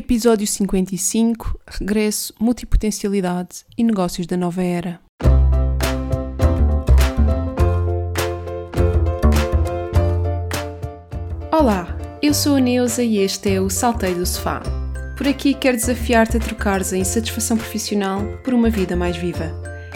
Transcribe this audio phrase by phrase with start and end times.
[0.00, 4.98] Episódio 55 Regresso, Multipotencialidade e Negócios da Nova Era.
[11.52, 14.62] Olá, eu sou a Neuza e este é o Saltei do Sofá.
[15.18, 19.52] Por aqui quero desafiar-te a trocares a insatisfação profissional por uma vida mais viva.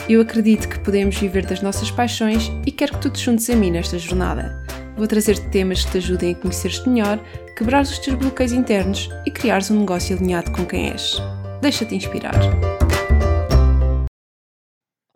[0.06, 3.56] Eu acredito que podemos viver das nossas paixões e quero que tu te juntes a
[3.56, 4.63] mim nesta jornada.
[4.96, 7.18] Vou trazer-te temas que te ajudem a conhecer-te melhor,
[7.56, 11.16] quebrar os teus bloqueios internos e criares um negócio alinhado com quem és.
[11.60, 12.32] Deixa-te inspirar.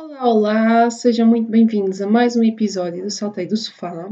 [0.00, 4.10] Olá, olá, sejam muito bem-vindos a mais um episódio do Saltei do Sofá.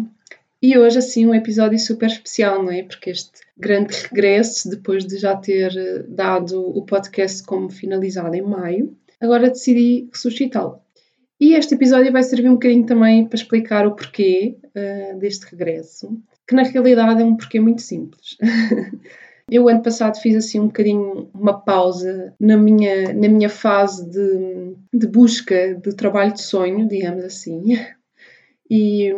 [0.62, 2.84] E hoje, assim, um episódio super especial, não é?
[2.84, 8.42] Porque este grande regresso, depois de já ter eh, dado o podcast como finalizado em
[8.42, 10.85] maio, agora decidi ressuscitá-lo.
[11.38, 16.18] E este episódio vai servir um bocadinho também para explicar o porquê uh, deste regresso,
[16.48, 18.36] que na realidade é um porquê muito simples.
[19.48, 24.74] Eu ano passado fiz assim um bocadinho uma pausa na minha, na minha fase de,
[24.92, 27.78] de busca de trabalho de sonho, digamos assim,
[28.68, 29.12] e,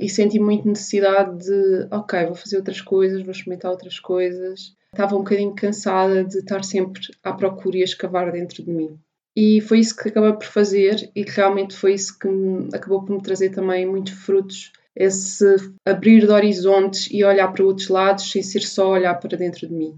[0.00, 4.74] e, senti muito necessidade de, ok, vou fazer outras coisas, vou experimentar outras coisas.
[4.92, 8.98] Estava um bocadinho cansada de estar sempre à procura e a escavar dentro de mim.
[9.40, 13.14] E foi isso que acabei por fazer e realmente foi isso que me, acabou por
[13.14, 14.72] me trazer também muitos frutos.
[14.96, 15.44] Esse
[15.86, 19.72] abrir de horizontes e olhar para outros lados sem ser só olhar para dentro de
[19.72, 19.96] mim.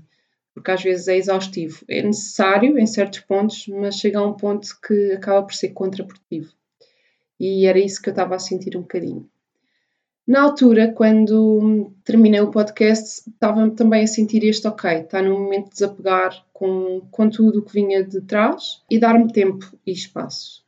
[0.53, 1.83] Porque às vezes é exaustivo.
[1.89, 6.53] É necessário em certos pontos, mas chega a um ponto que acaba por ser contraprodutivo.
[7.39, 9.27] E era isso que eu estava a sentir um bocadinho.
[10.31, 15.65] Na altura, quando terminei o podcast, estava também a sentir este ok, está no momento
[15.65, 20.63] de desapegar com, com tudo o que vinha de trás e dar-me tempo e espaço.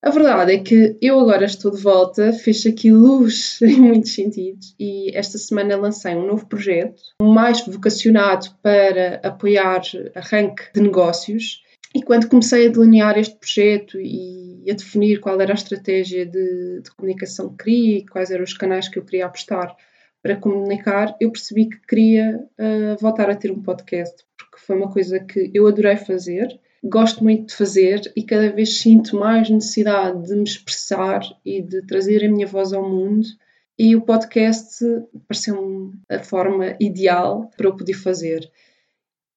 [0.00, 4.72] A verdade é que eu agora estou de volta, fez aqui luz em muitos sentidos
[4.78, 9.82] e esta semana lancei um novo projeto, mais vocacionado para apoiar
[10.14, 11.60] arranque de negócios.
[11.96, 16.82] E quando comecei a delinear este projeto e a definir qual era a estratégia de,
[16.82, 19.74] de comunicação que queria e quais eram os canais que eu queria apostar
[20.22, 24.92] para comunicar, eu percebi que queria uh, voltar a ter um podcast, porque foi uma
[24.92, 30.22] coisa que eu adorei fazer, gosto muito de fazer e cada vez sinto mais necessidade
[30.22, 33.26] de me expressar e de trazer a minha voz ao mundo.
[33.78, 34.84] E o podcast
[35.26, 38.50] pareceu-me a forma ideal para eu poder fazer.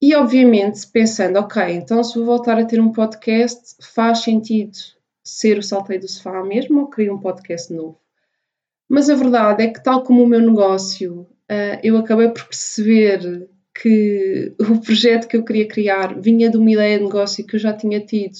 [0.02, 4.78] E obviamente pensando, ok, então se vou voltar a ter um podcast, faz sentido
[5.24, 8.00] ser o salteio do sofá mesmo ou criar um podcast novo.
[8.88, 13.48] Mas a verdade é que, tal como o meu negócio, uh, eu acabei por perceber
[13.76, 17.60] que o projeto que eu queria criar vinha de uma ideia de negócio que eu
[17.60, 18.38] já tinha tido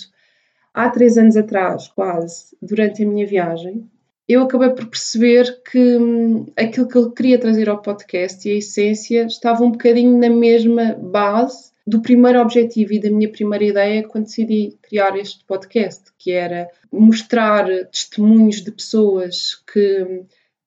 [0.74, 3.90] há três anos atrás, quase, durante a minha viagem.
[4.30, 8.58] Eu acabei por perceber que hum, aquilo que eu queria trazer ao podcast e a
[8.58, 14.08] essência estava um bocadinho na mesma base do primeiro objetivo e da minha primeira ideia
[14.08, 20.24] quando decidi criar este podcast, que era mostrar testemunhos de pessoas que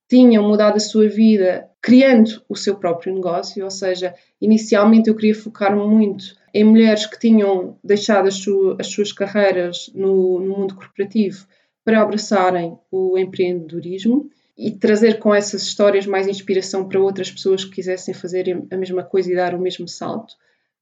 [0.09, 5.37] tinham mudado a sua vida criando o seu próprio negócio, ou seja, inicialmente eu queria
[5.37, 11.47] focar muito em mulheres que tinham deixado as, su as suas carreiras no mundo corporativo
[11.85, 17.73] para abraçarem o empreendedorismo e trazer com essas histórias mais inspiração para outras pessoas que
[17.73, 20.35] quisessem fazer a mesma coisa e dar o mesmo salto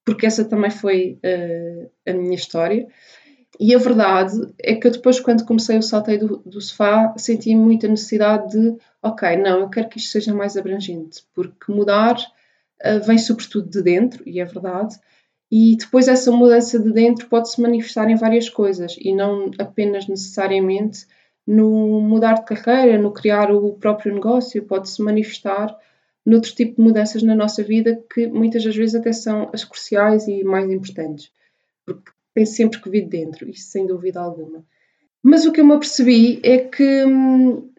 [0.04, 2.86] porque essa também foi uh, a minha história.
[3.58, 7.54] E a verdade é que eu depois, quando comecei o salteio do, do sofá, senti
[7.54, 13.04] muita necessidade de, ok, não, eu quero que isto seja mais abrangente, porque mudar uh,
[13.04, 14.96] vem sobretudo de dentro, e é verdade,
[15.50, 20.06] e depois essa mudança de dentro pode se manifestar em várias coisas, e não apenas
[20.06, 21.06] necessariamente
[21.46, 25.76] no mudar de carreira, no criar o próprio negócio, pode se manifestar
[26.24, 30.28] noutro tipo de mudanças na nossa vida que muitas das vezes até são as cruciais
[30.28, 31.32] e mais importantes,
[31.84, 34.64] porque tem sempre que vir dentro, isso sem dúvida alguma.
[35.22, 37.70] Mas o que eu me apercebi é que hum,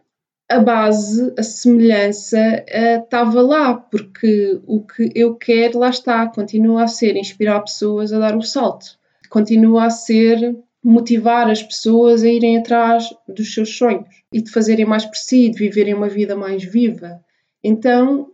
[0.51, 6.83] a base, a semelhança uh, estava lá, porque o que eu quero lá está, continua
[6.83, 8.97] a ser inspirar pessoas a dar o salto,
[9.29, 14.85] continua a ser motivar as pessoas a irem atrás dos seus sonhos e de fazerem
[14.85, 17.23] mais por si, de viverem uma vida mais viva.
[17.63, 18.31] Então,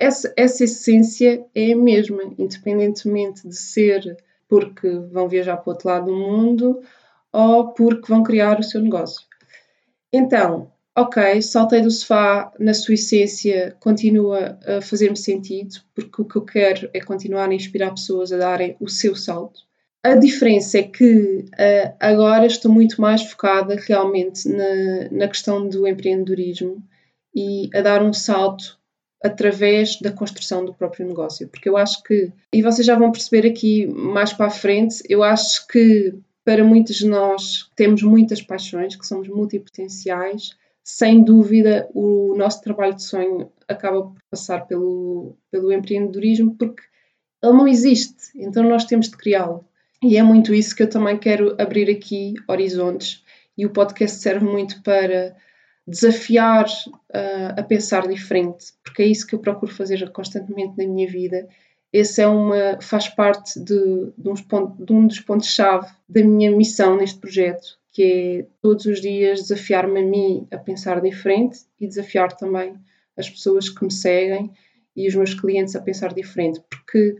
[0.00, 4.16] essa, essa essência é a mesma, independentemente de ser
[4.48, 6.80] porque vão viajar para o outro lado do mundo
[7.32, 9.22] ou porque vão criar o seu negócio.
[10.12, 16.36] Então, ok, saltei do sofá na sua essência, continua a fazer-me sentido, porque o que
[16.36, 19.60] eu quero é continuar a inspirar pessoas a darem o seu salto.
[20.04, 25.86] A diferença é que uh, agora estou muito mais focada realmente na, na questão do
[25.86, 26.82] empreendedorismo
[27.34, 28.78] e a dar um salto
[29.22, 31.48] através da construção do próprio negócio.
[31.48, 35.22] Porque eu acho que, e vocês já vão perceber aqui mais para a frente, eu
[35.22, 36.12] acho que
[36.44, 40.50] para muitos de nós temos muitas paixões, que somos multipotenciais,
[40.84, 46.82] sem dúvida o nosso trabalho de sonho acaba por passar pelo, pelo empreendedorismo porque
[47.42, 49.64] ele não existe, então nós temos de criá-lo.
[50.02, 53.22] E é muito isso que eu também quero abrir aqui horizontes
[53.56, 55.34] e o podcast serve muito para
[55.86, 61.08] desafiar uh, a pensar diferente, porque é isso que eu procuro fazer constantemente na minha
[61.08, 61.48] vida.
[61.92, 66.96] Esse é uma, faz parte de, de, ponto, de um dos pontos-chave da minha missão
[66.96, 68.02] neste projeto, que
[68.40, 72.74] é todos os dias desafiar-me a mim a pensar diferente e desafiar também
[73.16, 74.50] as pessoas que me seguem
[74.96, 77.16] e os meus clientes a pensar diferente, porque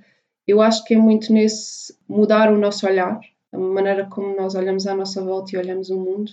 [0.46, 3.20] eu acho que é muito nesse mudar o nosso olhar,
[3.52, 6.32] a maneira como nós olhamos à nossa volta e olhamos o mundo,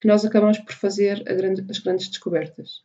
[0.00, 2.84] que nós acabamos por fazer grande, as grandes descobertas.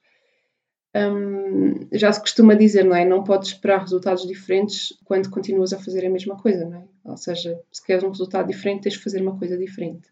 [0.96, 3.06] Um, já se costuma dizer, não é?
[3.06, 6.84] Não podes esperar resultados diferentes quando continuas a fazer a mesma coisa, não é?
[7.06, 10.10] Ou seja, se queres um resultado diferente, tens de fazer uma coisa diferente.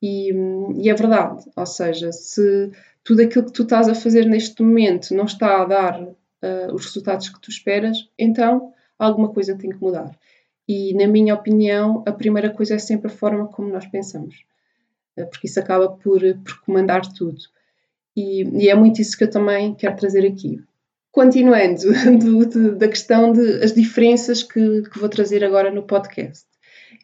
[0.00, 0.32] E,
[0.76, 2.70] e, é verdade, ou seja, se
[3.02, 6.86] tudo aquilo que tu estás a fazer neste momento não está a dar uh, os
[6.86, 10.16] resultados que tu esperas, então alguma coisa tem que mudar.
[10.68, 14.44] E, na minha opinião, a primeira coisa é sempre a forma como nós pensamos,
[15.18, 17.40] uh, porque isso acaba por, por comandar tudo.
[18.14, 20.62] E, e, é muito isso que eu também quero trazer aqui.
[21.10, 26.46] Continuando do, da questão das diferenças que, que vou trazer agora no podcast.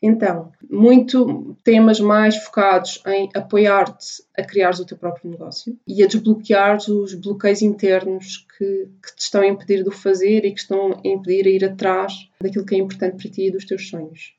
[0.02, 6.06] Então, muito temas mais focados em apoiar-te a criar o teu próprio negócio e a
[6.06, 10.60] desbloquear os bloqueios internos que, que, te estão a impedir de o fazer e que
[10.60, 13.88] estão a impedir a ir atrás daquilo que é importante para ti e dos teus
[13.88, 14.34] sonhos.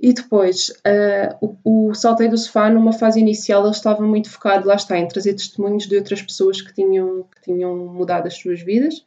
[0.00, 4.68] E depois, uh, o, o Saltei do Sofá, numa fase inicial, ele estava muito focado,
[4.68, 8.62] lá está, em trazer testemunhos de outras pessoas que tinham, que tinham mudado as suas
[8.62, 9.04] vidas.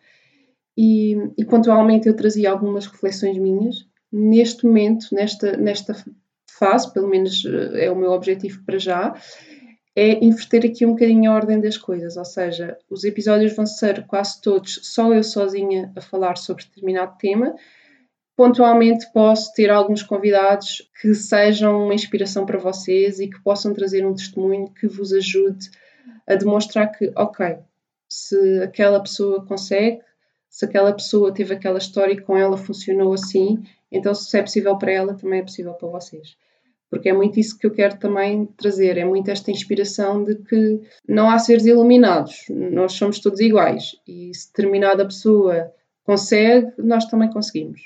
[0.78, 5.96] E, e pontualmente eu trazia algumas reflexões minhas neste momento, nesta, nesta
[6.50, 9.16] fase, pelo menos eh, é o meu objetivo para já,
[9.96, 14.06] é inverter aqui um bocadinho a ordem das coisas, ou seja, os episódios vão ser
[14.08, 17.56] quase todos só eu sozinha a falar sobre determinado tema.
[18.36, 24.06] Pontualmente posso ter alguns convidados que sejam uma inspiração para vocês e que possam trazer
[24.06, 25.70] um testemunho que vos ajude
[26.26, 27.58] a demonstrar que, ok,
[28.08, 30.00] se aquela pessoa consegue,
[30.50, 34.78] se aquela pessoa teve aquela história e com ela funcionou assim, então, se é possível
[34.78, 36.38] para ela, também é possível para vocês.
[36.90, 40.82] Porque é muito isso que eu quero também trazer, é muito esta inspiração de que
[41.08, 45.72] não há seres iluminados, nós somos todos iguais e se determinada pessoa
[46.04, 47.82] consegue, nós também conseguimos.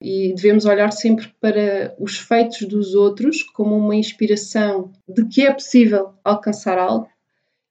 [0.00, 5.52] E devemos olhar sempre para os feitos dos outros como uma inspiração de que é
[5.52, 7.08] possível alcançar algo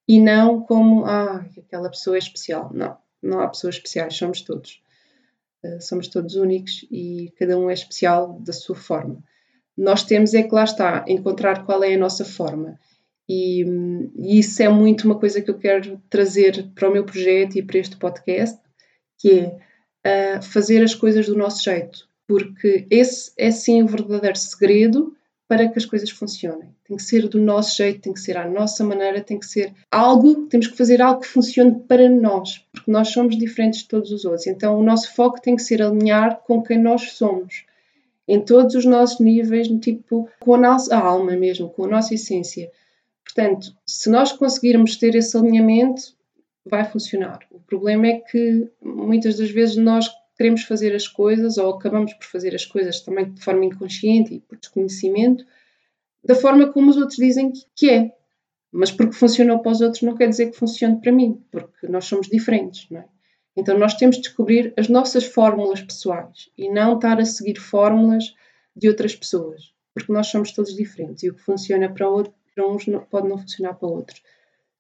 [0.07, 2.69] e não como, ah, aquela pessoa é especial.
[2.73, 4.81] Não, não há pessoas especiais, somos todos.
[5.65, 9.23] Eh, somos todos únicos e cada um é especial da sua forma.
[9.75, 12.79] Nós temos é que lá está, encontrar qual é a nossa forma.
[13.27, 13.63] E,
[14.15, 17.63] e, isso é muito uma coisa que eu quero trazer para o meu projeto e
[17.63, 18.59] para este podcast,
[19.17, 19.51] que
[20.03, 25.15] é uh, fazer as coisas do nosso jeito, porque esse é sim o verdadeiro segredo
[25.47, 26.69] para que as coisas funcionem.
[26.88, 29.74] Tem que ser do nosso jeito, tem que ser à nossa maneira, tem que ser
[29.92, 34.12] algo, temos que fazer algo que funcione para nós, porque nós somos diferentes de todos
[34.12, 34.47] os outros.
[34.47, 37.65] Então o nosso foco tem que ser alinhar com quem nós somos,
[38.27, 42.72] em todos os nossos níveis, tipo com a nossa alma mesmo, com a nossa essência.
[43.24, 46.15] Portanto, se nós conseguirmos ter esse alinhamento,
[46.65, 47.39] vai funcionar.
[47.51, 52.25] O problema é que muitas das vezes nós queremos fazer as coisas ou acabamos por
[52.25, 55.46] fazer as coisas também de forma inconsciente e por desconhecimento,
[56.24, 58.12] da forma como os outros dizem que é.
[58.72, 62.06] Mas porque funcionou para os outros não quer dizer que funcione para mim, porque nós
[62.06, 63.06] somos diferentes, não é?
[63.56, 68.36] Então nós temos de descobrir as nossas fórmulas pessoais e não estar a seguir fórmulas
[68.75, 72.68] de outras pessoas, porque nós somos todos diferentes e o que funciona para, outro, para
[72.68, 74.22] uns pode não funcionar para outros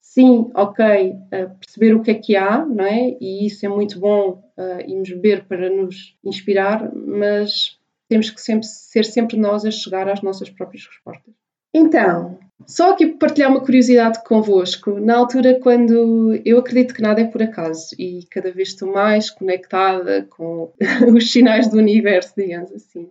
[0.05, 3.17] sim, ok, uh, perceber o que é que há, não é?
[3.19, 8.67] E isso é muito bom uh, irmos beber para nos inspirar, mas temos que sempre,
[8.67, 11.33] ser sempre nós a chegar às nossas próprias respostas.
[11.73, 14.99] Então, só aqui partilhar uma curiosidade convosco.
[14.99, 19.29] Na altura, quando eu acredito que nada é por acaso e cada vez estou mais
[19.29, 20.71] conectada com
[21.13, 23.09] os sinais do universo, digamos assim,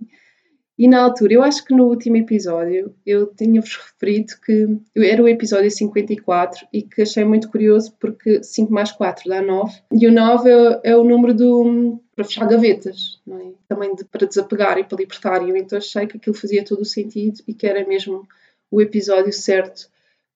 [0.76, 5.28] e na altura, eu acho que no último episódio, eu tinha-vos referido que era o
[5.28, 10.12] episódio 54 e que achei muito curioso porque 5 mais 4 dá 9 e o
[10.12, 13.52] 9 é, é o número do, para fechar gavetas, é?
[13.68, 15.46] também de, para desapegar e para libertar.
[15.46, 18.26] E eu então achei que aquilo fazia todo o sentido e que era mesmo
[18.68, 19.88] o episódio certo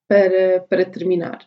[0.06, 1.40] para, para terminar.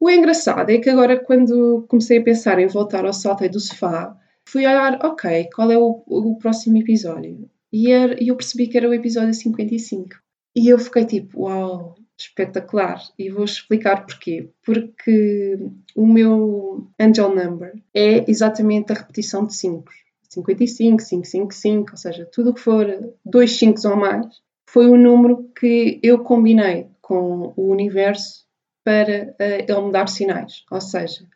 [0.00, 4.16] O engraçado é que agora, quando comecei a pensar em voltar ao salto do sofá,
[4.44, 7.48] fui olhar, ok, qual é o, o próximo episódio?
[7.72, 10.10] E era, eu percebi que era o episódio 55.
[10.54, 13.00] E eu fiquei tipo, uau, espetacular.
[13.18, 14.50] E vou explicar porquê.
[14.64, 15.58] Porque
[15.96, 19.90] o meu angel number é exatamente a repetição de 5.
[20.28, 22.86] 55, 555, ou seja, tudo o que for
[23.24, 24.26] dois 5 ou mais,
[24.66, 28.46] foi o número que eu combinei com o universo
[28.82, 30.64] para uh, ele me dar sinais.
[30.70, 31.26] Ou seja,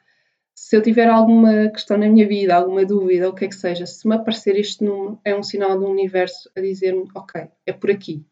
[0.56, 3.84] se eu tiver alguma questão na minha vida, alguma dúvida, o que é que seja,
[3.84, 7.90] se me aparecer este número, é um sinal do universo a dizer-me: ok, é por
[7.90, 8.24] aqui,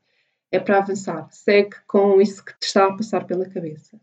[0.50, 4.00] é para avançar, segue com isso que te está a passar pela cabeça.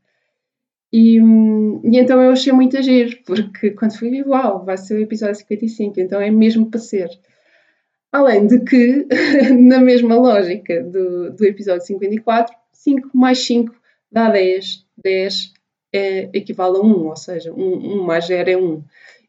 [0.94, 5.36] E, e então eu achei muito agir, porque quando fui, uau, vai ser o episódio
[5.36, 7.10] 55, então é mesmo para ser.
[8.12, 9.08] Além de que,
[9.58, 13.74] na mesma lógica do, do episódio 54, 5 mais 5
[14.12, 15.54] dá 10, 10
[15.94, 18.84] é, equivale a 1, ou seja, 1, 1 mais 0 é 1.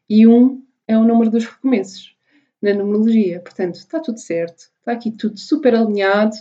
[0.09, 2.15] E 1 é o número dos recomeços
[2.61, 3.39] na numerologia.
[3.39, 6.35] Portanto, está tudo certo, está aqui tudo super alinhado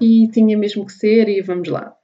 [0.00, 1.96] e tinha mesmo que ser, e vamos lá.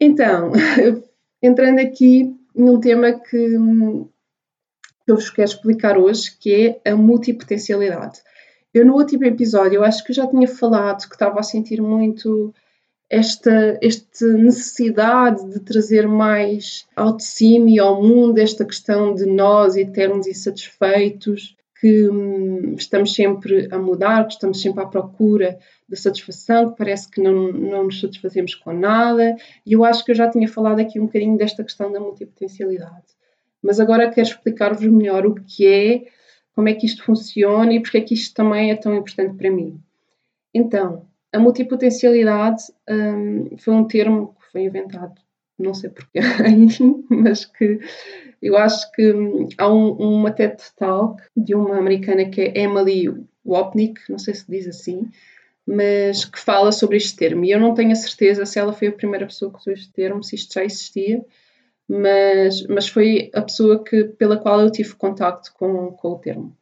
[0.00, 0.52] Então,
[1.42, 8.20] entrando aqui num tema que, que eu vos quero explicar hoje, que é a multipotencialidade.
[8.72, 12.54] Eu no último episódio, eu acho que já tinha falado que estava a sentir muito
[13.10, 19.24] esta, esta necessidade de trazer mais ao de cima e ao mundo esta questão de
[19.24, 25.96] nós eternos insatisfeitos, que hum, estamos sempre a mudar, que estamos sempre à procura da
[25.96, 29.36] satisfação, que parece que não, não nos satisfazemos com nada.
[29.64, 33.06] E eu acho que eu já tinha falado aqui um bocadinho desta questão da multipotencialidade.
[33.62, 36.04] Mas agora quero explicar-vos melhor o que é,
[36.54, 39.50] como é que isto funciona e porque é que isto também é tão importante para
[39.50, 39.80] mim.
[40.52, 45.20] Então, a multipotencialidade um, foi um termo que foi inventado,
[45.58, 46.20] não sei porquê,
[47.10, 47.80] mas que
[48.40, 53.08] eu acho que hum, há um, uma TED Talk de uma americana que é Emily
[53.44, 55.10] Wapnick, não sei se diz assim,
[55.66, 57.44] mas que fala sobre este termo.
[57.44, 59.92] E eu não tenho a certeza se ela foi a primeira pessoa que usou este
[59.92, 61.22] termo, se isto já existia,
[61.86, 66.56] mas, mas foi a pessoa que, pela qual eu tive contacto com, com o termo.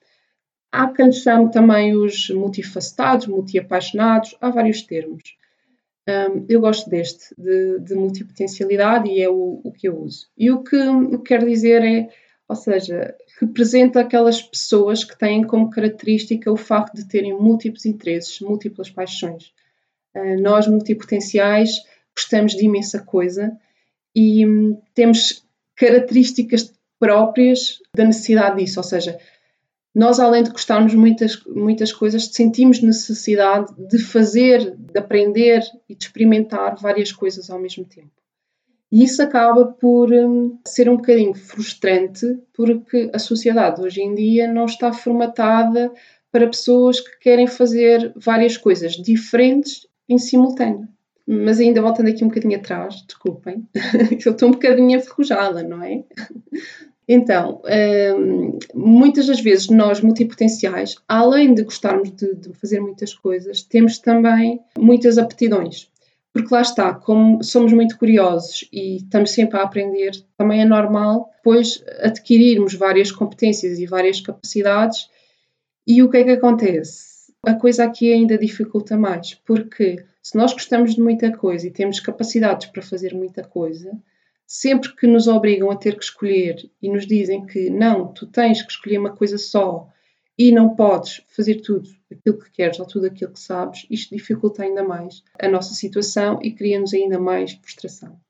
[0.73, 5.23] Há quem chame também os multifacetados, multiapaixonados, há vários termos.
[6.09, 10.29] Um, eu gosto deste, de, de multipotencialidade, e é o, o, que eu uso.
[10.37, 10.77] E o que,
[11.25, 12.09] quero dizer é,
[12.49, 18.41] ou seja, representa aquelas pessoas que têm como característica o facto de terem múltiplos interesses,
[18.41, 19.53] múltiplas paixões.
[20.15, 21.83] Uh, nós, multipotenciais,
[22.17, 23.59] gostamos de imensa coisa
[24.15, 25.45] e um, temos
[25.75, 29.19] características próprias da necessidade disso, ou seja,
[29.97, 36.05] nós, além de gostarmos muitas, muitas coisas, sentimos necessidade de fazer, de aprender e de
[36.05, 38.11] experimentar várias coisas ao mesmo tempo.
[38.93, 44.47] E isso acaba por um, ser um bocadinho frustrante, porque a sociedade hoje em dia
[44.47, 45.91] não está formatada
[46.31, 50.87] para pessoas que querem fazer várias coisas diferentes em simultâneo.
[51.27, 53.67] Mas ainda voltando aqui um bocadinho atrás, desculpem,
[54.27, 56.05] eu estou um bocadinho enferrujada, não é?
[57.09, 57.63] Então,
[58.19, 63.99] um, muitas das vezes nós multipotenciais, além de gostarmos de, de, fazer muitas coisas, temos
[63.99, 65.89] também muitas aptidões.
[66.33, 71.31] Porque lá está, como somos muito curiosos e estamos sempre a aprender, também é normal
[71.37, 75.09] depois adquirirmos várias competências e várias capacidades.
[75.87, 77.33] E o que é que acontece?
[77.45, 82.01] A coisa aqui ainda dificulta mais, porque se nós gostamos de muita coisa e temos
[82.01, 83.97] capacidades para fazer muita coisa,
[84.47, 88.63] sempre que nos obrigam a ter que escolher e nos dizem que não, tu tens
[88.63, 89.89] que escolher uma coisa só
[90.39, 94.63] e não podes fazer tudo aquilo que queres ou tudo aquilo que sabes, isto dificulta
[94.63, 98.21] ainda mais a nossa situação e cria-nos ainda mais frustração.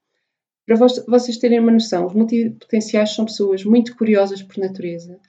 [0.65, 5.21] Para vocês terem uma noção, os multipotenciais são pessoas muito curiosas por natureza.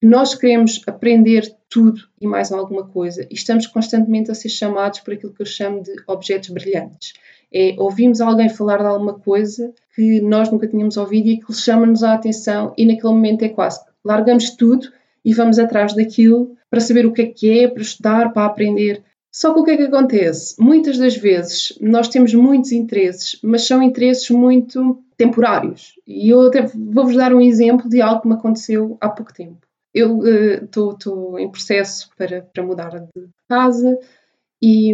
[0.00, 5.14] Nós queremos aprender tudo e mais alguma coisa e estamos constantemente a ser chamados por
[5.14, 7.12] aquilo que eu chamo de objetos brilhantes.
[7.52, 12.02] É ouvimos alguém falar de alguma coisa que nós nunca tínhamos ouvido e aquilo chama-nos
[12.02, 14.88] a atenção e naquele momento é quase largamos tudo
[15.24, 19.02] e vamos atrás daquilo para saber o que é que é, para estudar, para aprender.
[19.30, 20.54] Só que o que é que acontece?
[20.58, 25.94] Muitas das vezes nós temos muitos interesses, mas são interesses muito temporários.
[26.06, 29.67] E eu até vou-vos dar um exemplo de algo que me aconteceu há pouco tempo.
[29.98, 30.96] Eu estou
[31.34, 33.98] uh, em processo para, para mudar de casa,
[34.60, 34.92] e,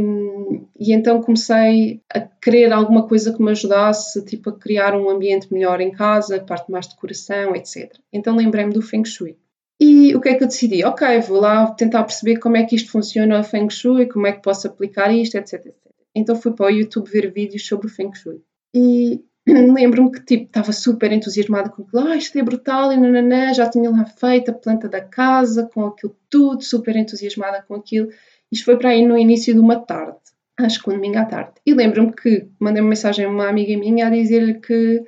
[0.79, 5.53] e, então comecei a querer alguma coisa que me ajudasse, tipo, a criar um ambiente
[5.53, 7.95] melhor em casa, parte mais de decoração, etc.
[8.13, 9.39] Então lembrei-me do Feng Shui.
[9.81, 10.85] E o que é que eu decidi?
[10.85, 14.33] Ok, vou lá tentar perceber como é que isto funciona o Feng Shui, como é
[14.33, 15.75] que posso aplicar isto, etc, etc.
[16.15, 18.41] Então fui para o YouTube ver vídeos sobre o Feng Shui.
[18.73, 23.53] E lembro-me que tipo, estava super entusiasmada com aquilo, ah, isto é brutal, e nananã,
[23.53, 28.09] já tinha lá feito a planta da casa, com aquilo tudo, super entusiasmada com aquilo.
[28.51, 30.17] Isto foi para aí no início de uma tarde,
[30.59, 31.53] acho que um domingo à tarde.
[31.67, 34.99] E lembro-me que mandei uma mensagem a uma amiga minha a dizer-lhe que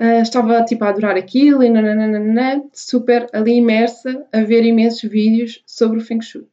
[0.00, 5.62] uh, estava tipo a adorar aquilo e nananana, super ali imersa a ver imensos vídeos
[5.66, 6.46] sobre o Feng Shui.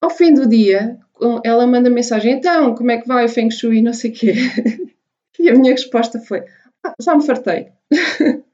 [0.00, 0.98] Ao fim do dia,
[1.44, 4.14] ela manda mensagem, então, como é que vai o Feng Shui e não sei o
[4.14, 4.34] quê.
[5.38, 6.44] E a minha resposta foi:
[6.84, 7.68] ah, já me fartei.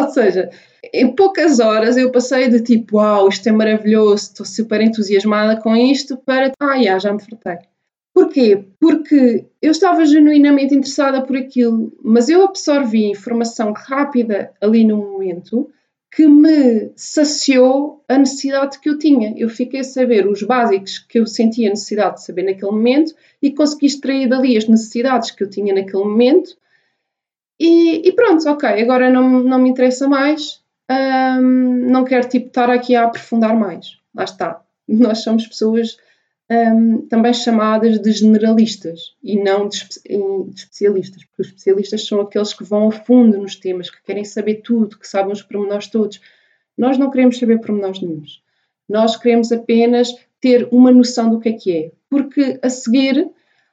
[0.00, 0.50] Ou seja,
[0.92, 5.74] em poucas horas eu passei de tipo, uau, isto é maravilhoso, estou super entusiasmada com
[5.74, 7.66] isto, para, ah, já, já me fartei.
[8.14, 8.66] Porquê?
[8.78, 15.70] Porque eu estava genuinamente interessada por aquilo, mas eu absorvi informação rápida ali no momento
[16.14, 19.32] que me saciou a necessidade que eu tinha.
[19.34, 23.50] Eu fiquei a saber os básicos que eu sentia necessidade de saber naquele momento e
[23.50, 26.54] consegui extrair dali as necessidades que eu tinha naquele momento.
[27.58, 30.60] E, e pronto, ok, agora não, não me interessa mais,
[31.40, 33.98] não quero tipo, estar aqui a aprofundar mais.
[34.14, 34.60] Lá está.
[34.86, 35.96] Nós somos pessoas
[36.52, 42.20] um, também chamadas de generalistas e não de, espe de, especialistas, porque os especialistas são
[42.20, 45.86] aqueles que vão a fundo nos temas, que querem saber tudo, que sabem os pormenores
[45.86, 46.20] todos.
[46.76, 48.42] Nós não queremos saber pormenores nenhums.
[48.88, 53.30] Nós queremos apenas ter uma noção do que é que é, porque a seguir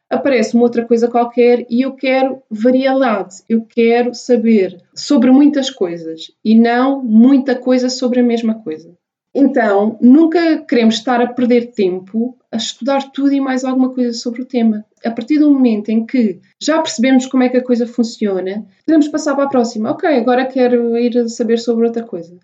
[0.10, 6.32] aparece uma outra coisa qualquer e eu quero variedade, eu quero saber sobre muitas coisas
[6.44, 8.98] e não muita coisa sobre a mesma coisa.
[9.34, 14.42] Então, nunca queremos estar a perder tempo a estudar tudo e mais alguma coisa sobre
[14.42, 14.84] o tema.
[15.06, 19.08] A partir do momento em que já percebemos como é que a coisa funciona, podemos
[19.08, 19.92] passar para a próxima.
[19.92, 22.38] Ok, agora quero ir saber sobre outra coisa.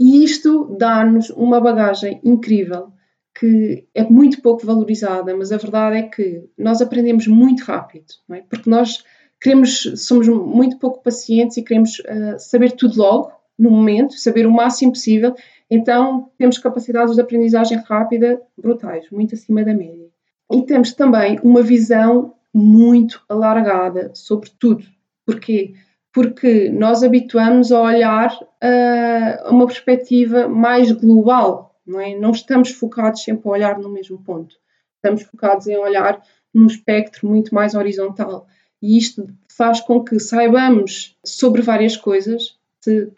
[0.00, 2.92] E isto dá-nos uma bagagem incrível
[3.38, 8.42] que é muito pouco valorizada, mas a verdade é que nós aprendemos muito rápido, é?
[8.48, 9.04] porque nós
[9.40, 14.52] queremos, somos muito pouco pacientes e queremos uh, saber tudo logo, no momento, saber o
[14.52, 15.34] máximo possível
[15.70, 20.08] então, temos capacidades de aprendizagem rápida brutais, muito acima da média.
[20.52, 24.84] E temos também uma visão muito alargada sobre tudo.
[25.26, 25.74] Porquê?
[26.12, 32.14] Porque nós habituamos a olhar a uma perspectiva mais global, não é?
[32.14, 34.54] Não estamos focados sempre a olhar no mesmo ponto.
[34.96, 38.46] Estamos focados em olhar num espectro muito mais horizontal.
[38.80, 42.56] E isto faz com que saibamos sobre várias coisas,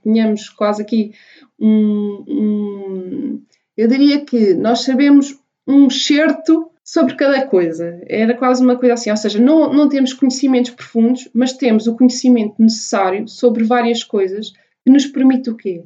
[0.03, 1.13] tenhamos quase aqui
[1.59, 3.43] um, um,
[3.77, 8.01] eu diria que nós sabemos um certo sobre cada coisa.
[8.07, 11.97] Era quase uma coisa assim, ou seja, não, não temos conhecimentos profundos, mas temos o
[11.97, 14.53] conhecimento necessário sobre várias coisas
[14.85, 15.85] que nos permite o quê?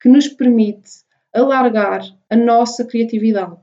[0.00, 0.90] Que nos permite
[1.34, 3.58] alargar a nossa criatividade.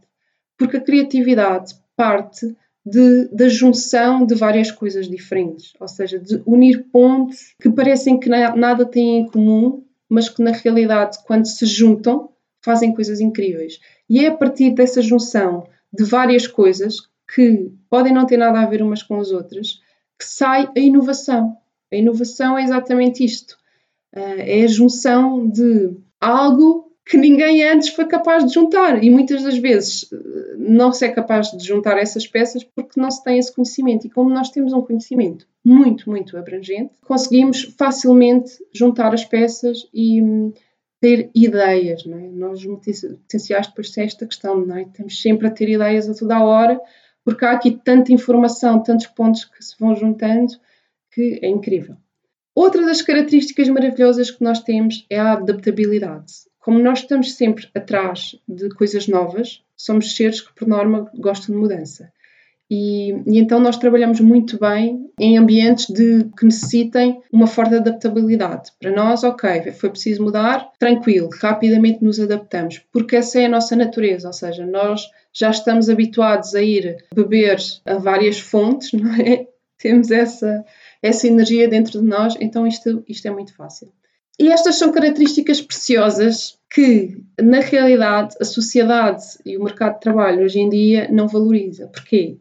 [0.57, 6.85] Porque a criatividade parte de, da junção de várias coisas diferentes, ou seja, de unir
[6.91, 12.29] pontos que parecem que nada têm em comum, mas que na realidade, quando se juntam,
[12.63, 13.79] fazem coisas incríveis.
[14.07, 16.97] E é a partir dessa junção de várias coisas
[17.33, 19.81] que podem não ter nada a ver umas com as outras
[20.17, 21.57] que sai a inovação.
[21.91, 23.57] A inovação é exatamente isto:
[24.13, 29.03] eh, é a junção de algo que ninguém antes foi capaz de juntar.
[29.03, 33.11] E muitas das vezes eh, não se é capaz de juntar essas peças porque não
[33.11, 34.07] se tem esse conhecimento.
[34.07, 40.21] E como nós temos um conhecimento muito, muito abrangente, conseguimos facilmente juntar as peças e
[40.21, 40.51] hum,
[40.99, 42.05] ter ideias.
[42.05, 42.27] Não é?
[42.27, 44.81] Nós, potenciais, depois tem esta questão, não é?
[44.81, 46.81] Estamos sempre a ter ideias a toda a hora,
[47.23, 50.53] porque há aqui tanta informação, tantos pontos que se vão juntando,
[51.11, 51.97] que é incrível.
[52.55, 56.33] Outra das características maravilhosas que nós temos é a adaptabilidade.
[56.65, 61.61] Como nós estamos sempre atrás de coisas novas, somos seres que, por norma, gostam de
[61.61, 62.11] mudança.
[62.67, 68.71] E, e, então nós trabalhamos muito bem em ambientes de, que necessitem uma forte adaptabilidade.
[68.79, 73.75] Para nós, ok, foi preciso mudar, tranquilo, rapidamente nos adaptamos, porque essa é a nossa
[73.75, 79.45] natureza, ou seja, nós já estamos habituados a ir beber a várias fontes, não é?
[79.77, 80.65] Temos essa,
[80.99, 83.93] essa energia dentro de nós, então isto, isto é muito fácil.
[84.39, 90.43] E estas são características preciosas que, na realidade, a sociedade e o mercado de trabalho
[90.43, 91.87] hoje em dia não valoriza.
[91.87, 92.37] Porquê?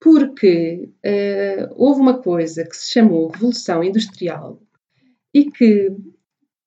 [0.00, 4.58] porque uh, houve uma coisa que se chamou Revolução Industrial
[5.32, 5.92] e que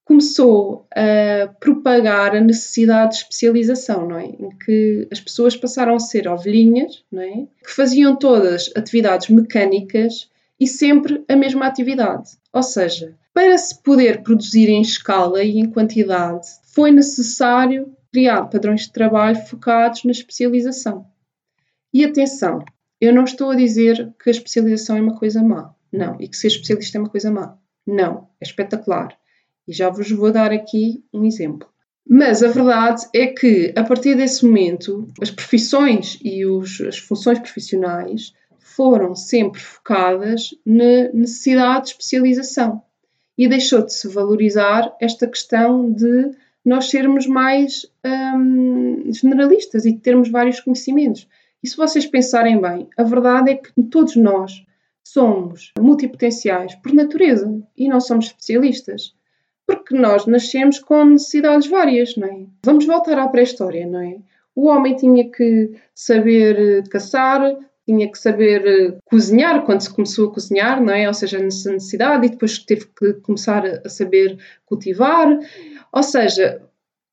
[0.06, 4.26] começou a propagar a necessidade de especialização, não é?
[4.26, 7.48] Em que as pessoas passaram a ser ovelhinhas, não é?
[7.64, 12.32] Que faziam todas atividades mecânicas e sempre a mesma atividade.
[12.54, 18.82] Ou seja, para se poder produzir em escala e em quantidade, foi necessário criar padrões
[18.82, 21.06] de trabalho focados na especialização.
[21.92, 22.64] E atenção,
[23.02, 25.74] eu não estou a dizer que a especialização é uma coisa má.
[25.92, 26.16] Não.
[26.20, 27.58] E que ser especialista é uma coisa má?
[27.86, 28.30] Não.
[28.40, 29.18] É espetacular.
[29.68, 31.68] E já vos vou dar aqui um exemplo.
[32.08, 37.40] Mas a verdade é que, a partir desse momento, as profissões e os, as funções
[37.40, 38.34] profissionais
[38.76, 42.82] foram sempre focadas na necessidade de especialização
[43.38, 46.32] e deixou de se valorizar esta questão de
[46.64, 51.28] nós sermos mais hum, generalistas e termos vários conhecimentos.
[51.62, 54.66] E se vocês pensarem bem, a verdade é que todos nós
[55.04, 59.14] somos multipotenciais por natureza e não somos especialistas.
[59.66, 62.46] Porque nós nascemos com necessidades várias, não é?
[62.66, 64.18] Vamos voltar à pré-história, não é?
[64.56, 70.34] O homem tinha que saber caçar, tinha que saber eh, cozinhar quando se começou a
[70.34, 71.08] cozinhar, não é?
[71.08, 75.28] Ou seja, nessa necessidade, e depois teve que começar a saber cultivar.
[75.92, 76.62] Ou seja,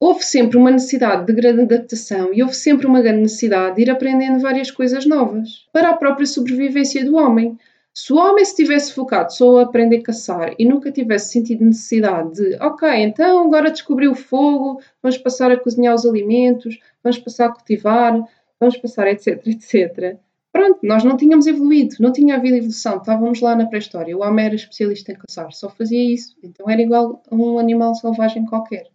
[0.00, 3.90] houve sempre uma necessidade de grande adaptação e houve sempre uma grande necessidade de ir
[3.90, 7.58] aprendendo várias coisas novas para a própria sobrevivência do homem.
[7.92, 11.64] Se o homem se tivesse focado só a aprender a caçar e nunca tivesse sentido
[11.64, 17.18] necessidade de, ok, então agora descobri o fogo, vamos passar a cozinhar os alimentos, vamos
[17.18, 18.18] passar a cultivar,
[18.58, 20.18] vamos passar etc, etc.
[20.60, 24.14] Pronto, nós não tínhamos evoluído, não tinha havido evolução, estávamos lá na pré-história.
[24.14, 27.94] O homem era especialista em caçar, só fazia isso, então era igual a um animal
[27.94, 28.86] selvagem qualquer.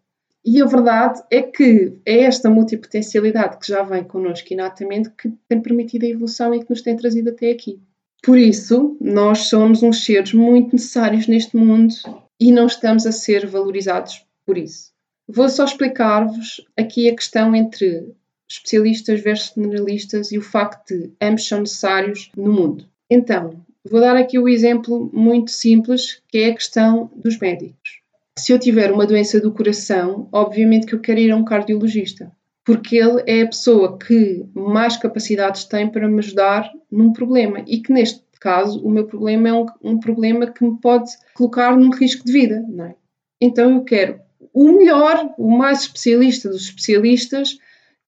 [0.45, 5.59] E a verdade é que é esta multipotencialidade que já vem connosco inatamente que tem
[5.59, 7.81] permitido a evolução e que nos tem trazido até aqui.
[8.21, 11.95] Por isso, nós somos uns seres muito necessários neste mundo
[12.39, 14.91] e não estamos a ser valorizados por isso.
[15.27, 18.13] Vou só explicar-vos aqui a questão entre
[18.49, 22.85] especialistas versus generalistas e o facto de ambos são necessários no mundo.
[23.09, 28.01] Então, vou dar aqui o um exemplo muito simples, que é a questão dos médicos.
[28.37, 32.31] Se eu tiver uma doença do coração, obviamente que eu quero ir a um cardiologista,
[32.65, 37.79] porque ele é a pessoa que mais capacidades tem para me ajudar num problema e
[37.79, 41.91] que neste caso o meu problema é um, um problema que me pode colocar num
[41.91, 42.95] risco de vida, não é?
[43.39, 44.19] Então eu quero
[44.53, 47.57] o melhor, o mais especialista dos especialistas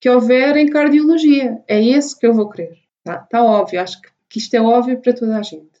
[0.00, 1.62] que houver em cardiologia.
[1.66, 2.78] É esse que eu vou querer.
[2.98, 5.78] Está tá óbvio, acho que, que isto é óbvio para toda a gente.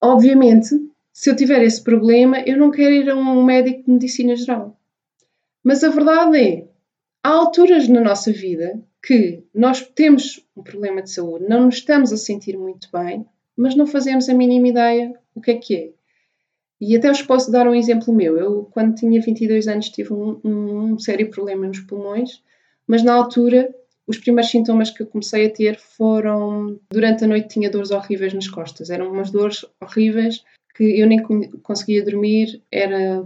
[0.00, 0.68] Obviamente,
[1.12, 4.78] se eu tiver esse problema, eu não quero ir a um médico de medicina geral.
[5.62, 6.68] Mas a verdade é,
[7.22, 12.12] há alturas na nossa vida que nós temos um problema de saúde, não nos estamos
[12.12, 13.26] a sentir muito bem,
[13.56, 15.90] mas não fazemos a mínima ideia o que é que é.
[16.80, 18.38] E até vos posso dar um exemplo meu.
[18.38, 22.42] Eu, quando tinha 22 anos, tive um, um, um sério problema nos pulmões,
[22.88, 23.72] mas na altura
[24.06, 28.32] os primeiros sintomas que eu comecei a ter foram durante a noite tinha dores horríveis
[28.32, 28.88] nas costas.
[28.88, 30.42] Eram umas dores horríveis
[30.74, 31.22] que eu nem
[31.62, 33.22] conseguia dormir, era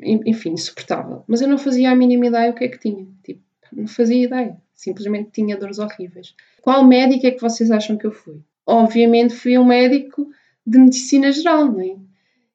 [0.00, 1.22] enfim, insuportável.
[1.26, 3.06] Mas eu não fazia a mínima ideia o que é que tinha.
[3.22, 4.56] Tipo, não fazia ideia.
[4.74, 6.34] Simplesmente tinha dores horríveis.
[6.62, 8.40] Qual médico é que vocês acham que eu fui?
[8.66, 10.26] Obviamente fui um médico
[10.66, 11.96] de medicina geral, não é?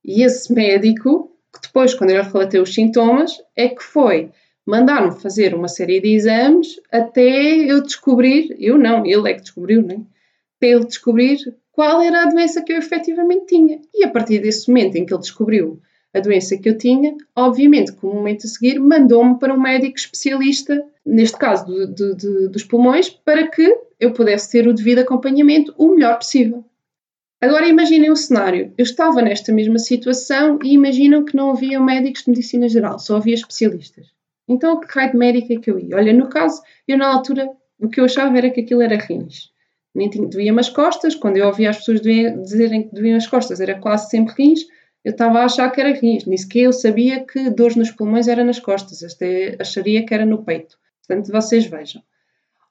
[0.03, 4.31] E esse médico, que depois, quando eu relatei os sintomas, é que foi
[4.69, 9.81] mandar-me fazer uma série de exames até eu descobrir, eu não, ele é que descobriu,
[9.81, 9.99] né?
[10.59, 11.37] Para ele descobrir
[11.71, 13.81] qual era a doença que eu efetivamente tinha.
[13.93, 15.81] E a partir desse momento em que ele descobriu
[16.13, 19.97] a doença que eu tinha, obviamente, com o momento a seguir, mandou-me para um médico
[19.97, 24.99] especialista, neste caso de, de, de, dos pulmões, para que eu pudesse ter o devido
[24.99, 26.63] acompanhamento o melhor possível.
[27.41, 28.73] Agora imaginem o cenário.
[28.77, 33.15] Eu estava nesta mesma situação e imaginam que não havia médicos de medicina geral, só
[33.15, 34.18] havia especialistas.
[34.49, 35.95] Então, que raio de médico é que eu ia?
[35.95, 37.47] Olha, no caso, eu na altura,
[37.79, 39.51] o que eu achava era que aquilo era rins.
[39.93, 43.61] Nem tinha, doía-me as costas, quando eu ouvia as pessoas dizerem que doíam as costas,
[43.61, 44.61] era quase sempre rins,
[45.05, 48.27] eu estava a achar que era rins, nem sequer eu sabia que dores nos pulmões
[48.27, 50.77] era nas costas, até acharia que era no peito.
[51.07, 52.01] Portanto, vocês vejam.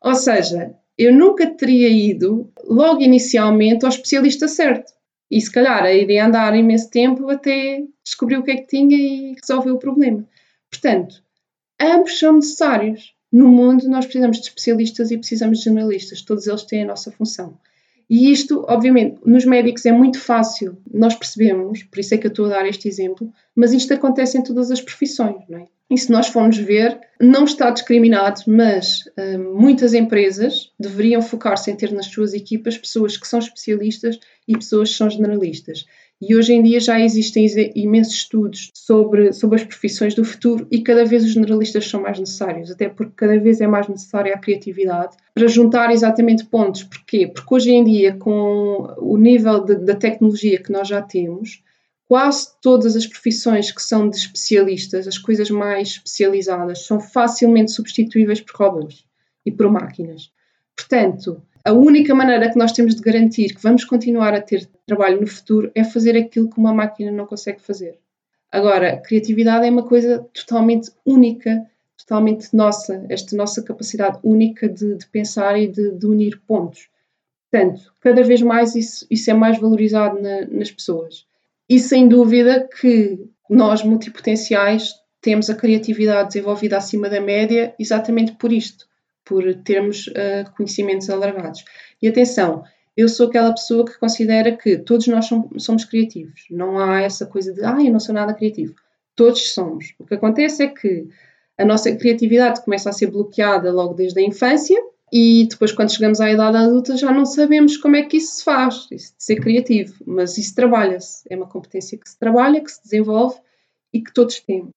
[0.02, 4.92] Ou seja, eu nunca teria ido logo inicialmente ao especialista certo.
[5.30, 9.34] E se calhar iria andar imenso tempo até descobrir o que é que tinha e
[9.40, 10.26] resolver o problema.
[10.70, 11.22] Portanto,
[11.80, 13.14] ambos são necessários.
[13.30, 17.10] No mundo, nós precisamos de especialistas e precisamos de jornalistas, todos eles têm a nossa
[17.10, 17.58] função.
[18.08, 22.30] E isto, obviamente, nos médicos é muito fácil, nós percebemos, por isso é que eu
[22.30, 25.66] estou a dar este exemplo, mas isto acontece em todas as profissões, não é?
[25.90, 31.76] E se nós formos ver, não está discriminado, mas uh, muitas empresas deveriam focar-se em
[31.76, 35.86] ter nas suas equipas pessoas que são especialistas e pessoas que são generalistas.
[36.20, 40.83] E hoje em dia já existem imensos estudos sobre, sobre as profissões do futuro e
[40.83, 44.38] cada vez os generalistas são mais necessários, até porque cada vez é mais necessária a
[44.38, 46.83] criatividade para juntar exatamente pontos.
[46.83, 47.28] Porquê?
[47.28, 51.62] Porque hoje em dia, com o nível da tecnologia que nós já temos,
[52.09, 58.40] quase todas as profissões que são de especialistas, as coisas mais especializadas, são facilmente substituíveis
[58.40, 59.04] por robôs
[59.46, 60.33] e por máquinas.
[60.74, 65.20] Portanto, a única maneira que nós temos de garantir que vamos continuar a ter trabalho
[65.20, 67.98] no futuro é fazer aquilo que uma máquina não consegue fazer.
[68.50, 75.07] Agora, criatividade é uma coisa totalmente única, totalmente nossa, esta nossa capacidade única de, de
[75.09, 76.88] pensar e de, de, unir pontos.
[77.50, 81.26] Portanto, cada vez mais isso, isso é mais valorizado na, nas pessoas.
[81.68, 88.54] E sem dúvida que nós, multipotenciais, temos a criatividade desenvolvida acima da média exatamente por
[88.54, 88.88] isto,
[89.28, 91.62] por termos uh, conhecimentos alargados.
[92.00, 92.64] E atenção,
[92.96, 96.46] eu sou aquela pessoa que considera que todos nós somos criativos.
[96.50, 98.74] Não há essa coisa de, ah, eu não sou nada criativo.
[99.14, 99.94] Todos somos.
[99.98, 101.06] O que acontece é que
[101.58, 104.76] a nossa criatividade começa a ser bloqueada logo desde a infância
[105.12, 108.44] e depois, quando chegamos à idade adulta, já não sabemos como é que isso se
[108.44, 109.94] faz, isso de ser criativo.
[110.06, 111.22] Mas isso trabalha-se.
[111.30, 113.36] É uma competência que se trabalha, que se desenvolve
[113.92, 114.72] e que todos temos.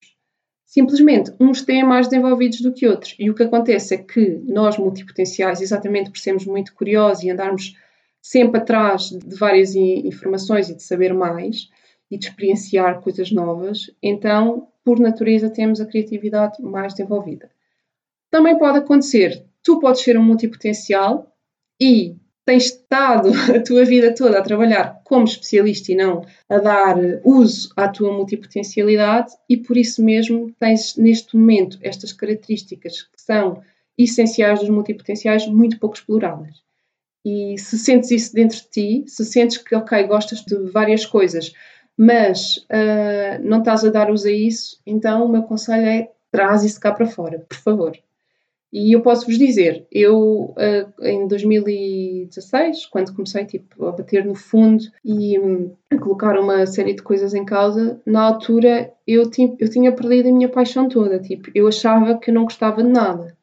[0.72, 3.14] Simplesmente, uns têm mais desenvolvidos do que outros.
[3.18, 7.76] E o que acontece é que nós, multipotenciais, exatamente por sermos muito curiosos e andarmos
[8.22, 11.68] sempre atrás de várias informações e de saber mais
[12.10, 17.50] e de experienciar coisas novas, então, por natureza, temos a criatividade mais desenvolvida.
[18.30, 21.36] Também pode acontecer, tu podes ser um multipotencial
[21.78, 26.96] e tens estado a tua vida toda a trabalhar como especialista e não a dar
[27.24, 33.62] uso à tua multipotencialidade e por isso mesmo tens neste momento estas características que são
[33.96, 36.62] essenciais dos multipotenciais muito pouco exploradas.
[37.24, 41.52] E se sentes isso dentro de ti, se sentes que, ok, gostas de várias coisas,
[41.96, 46.64] mas uh, não estás a dar uso a isso, então o meu conselho é traz
[46.64, 47.96] isso cá para fora, por favor.
[48.72, 51.28] E eu posso vos dizer, eu uh, em
[52.24, 57.02] 2016, quando comecei tipo, a bater no fundo e um, a colocar uma série de
[57.02, 59.22] coisas em causa, na altura eu,
[59.58, 61.18] eu tinha perdido a minha paixão toda.
[61.18, 63.36] Tipo, eu achava que eu não gostava de nada.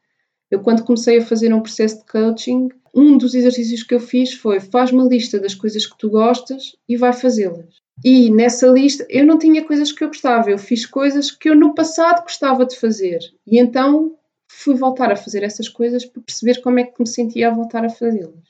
[0.49, 4.33] Eu, quando comecei a fazer um processo de coaching, um dos exercícios que eu fiz
[4.33, 7.79] foi faz uma lista das coisas que tu gostas e vai fazê-las.
[8.03, 11.55] E nessa lista eu não tinha coisas que eu gostava, eu fiz coisas que eu
[11.55, 13.19] no passado gostava de fazer.
[13.45, 14.15] E então
[14.47, 17.85] fui voltar a fazer essas coisas para perceber como é que me sentia a voltar
[17.85, 18.48] a fazê-las.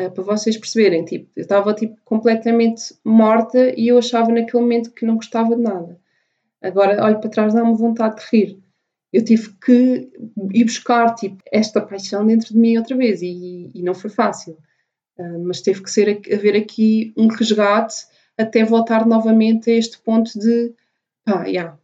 [0.00, 4.92] Uh, para vocês perceberem, tipo, eu estava tipo, completamente morta e eu achava naquele momento
[4.92, 6.00] que não gostava de nada.
[6.62, 8.60] Agora olho para trás dá-me vontade de rir
[9.12, 10.10] eu tive que
[10.52, 14.56] ir buscar tipo, esta paixão dentro de mim outra vez e, e não foi fácil.
[15.18, 18.06] Uh, mas teve que ser haver aqui um resgate
[18.38, 20.72] até voltar novamente a este ponto de
[21.24, 21.78] pá, yeah,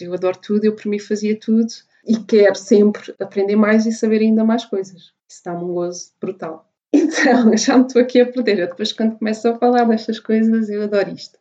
[0.00, 1.68] eu adoro tudo, eu por mim fazia tudo
[2.06, 5.12] e quero sempre aprender mais e saber ainda mais coisas.
[5.28, 6.71] Isso dá-me um gozo brutal.
[6.92, 8.58] Então, já me estou aqui a perder.
[8.58, 11.38] Eu depois, quando começo a falar destas coisas, eu adoro isto.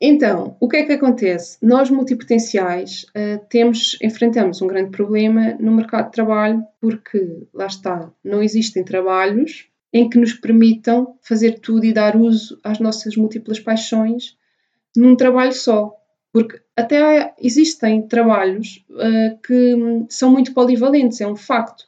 [0.00, 1.58] Então, o que é que acontece?
[1.60, 8.10] Nós multipotenciais uh, temos, enfrentamos um grande problema no mercado de trabalho porque, lá está,
[8.24, 13.60] não existem trabalhos em que nos permitam fazer tudo e dar uso às nossas múltiplas
[13.60, 14.38] paixões
[14.96, 15.94] num trabalho só.
[16.32, 21.84] Porque até existem trabalhos uh, que são muito polivalentes, é um facto.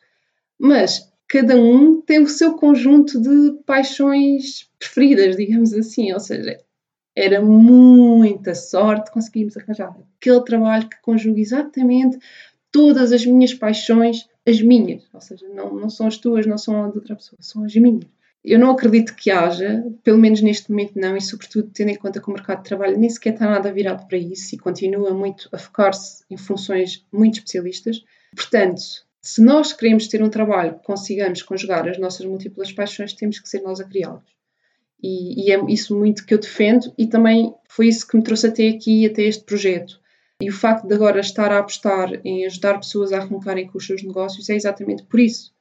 [0.58, 6.12] Mas cada um tem o seu conjunto de paixões preferidas, digamos assim.
[6.12, 6.58] Ou seja,
[7.16, 12.18] era muita sorte conseguimos arranjar aquele trabalho que conjuga exatamente
[12.70, 16.84] todas as minhas paixões, as minhas, ou seja, não, não são as tuas, não são
[16.84, 18.04] as de outra pessoa, são as minhas.
[18.44, 22.20] Eu não acredito que haja, pelo menos neste momento não, e sobretudo tendo em conta
[22.20, 25.48] que o mercado de trabalho nem sequer está nada virado para isso e continua muito
[25.52, 28.04] a focar-se em funções muito especialistas.
[28.34, 28.82] Portanto,
[29.24, 33.48] se nós queremos ter um trabalho que consigamos conjugar as nossas múltiplas paixões, temos que
[33.48, 34.24] ser nós a criá-los.
[35.00, 38.48] E, e, é isso muito que eu defendo, e também foi isso que me trouxe
[38.48, 40.00] até aqui, até este projeto.
[40.40, 43.86] E o facto de agora estar a apostar em ajudar pessoas a arrancarem com os
[43.86, 45.52] seus negócios é exatamente por isso.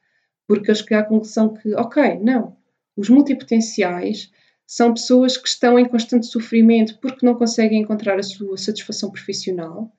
[0.46, 2.56] Porque eu cheguei à conclusão que, ok, não,
[2.96, 4.30] os multipotenciais
[4.66, 9.92] são pessoas que estão em constante sofrimento porque não conseguem encontrar a sua satisfação profissional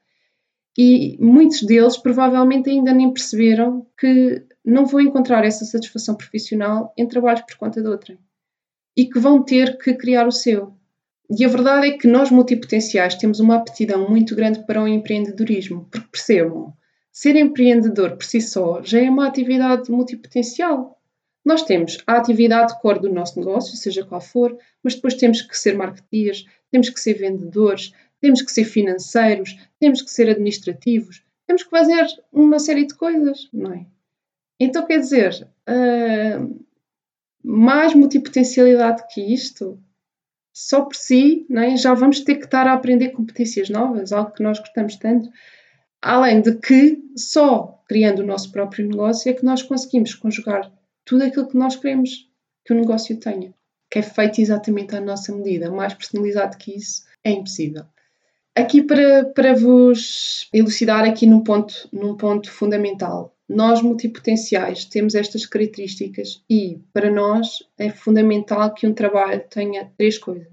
[0.77, 7.07] e muitos deles provavelmente ainda nem perceberam que não vão encontrar essa satisfação profissional em
[7.07, 8.17] trabalhos por conta de outrem
[8.95, 10.73] e que vão ter que criar o seu.
[11.29, 15.87] E a verdade é que nós multipotenciais temos uma aptidão muito grande para o empreendedorismo,
[15.89, 16.73] porque percebam,
[17.11, 20.99] ser empreendedor por si só já é uma atividade multipotencial.
[21.45, 25.57] Nós temos a atividade core do nosso negócio, seja qual for, mas depois temos que
[25.57, 27.91] ser marketeers, temos que ser vendedores,
[28.23, 33.49] temos que ser financeiros, temos que ser administrativos, temos que fazer uma série de coisas,
[33.51, 33.85] não é?
[34.57, 36.65] Então, quer dizer, uh,
[37.43, 39.77] mais multipotencialidade que isto,
[40.53, 41.75] só por si, é?
[41.75, 45.29] já vamos ter que estar a aprender competências novas, algo que nós gostamos tanto.
[46.01, 50.71] Além de que só criando o nosso próprio negócio é que nós conseguimos conjugar
[51.03, 52.31] tudo aquilo que nós queremos
[52.63, 53.53] que o negócio tenha,
[53.91, 55.69] que é feito exatamente à nossa medida.
[55.69, 57.83] Mais personalizado que isso é impossível.
[58.55, 63.35] Aqui para, para vos elucidar aqui num ponto, num ponto fundamental.
[63.49, 70.19] Nós multipotenciais temos estas características e para nós é fundamental que um trabalho tenha três
[70.19, 70.47] coisas.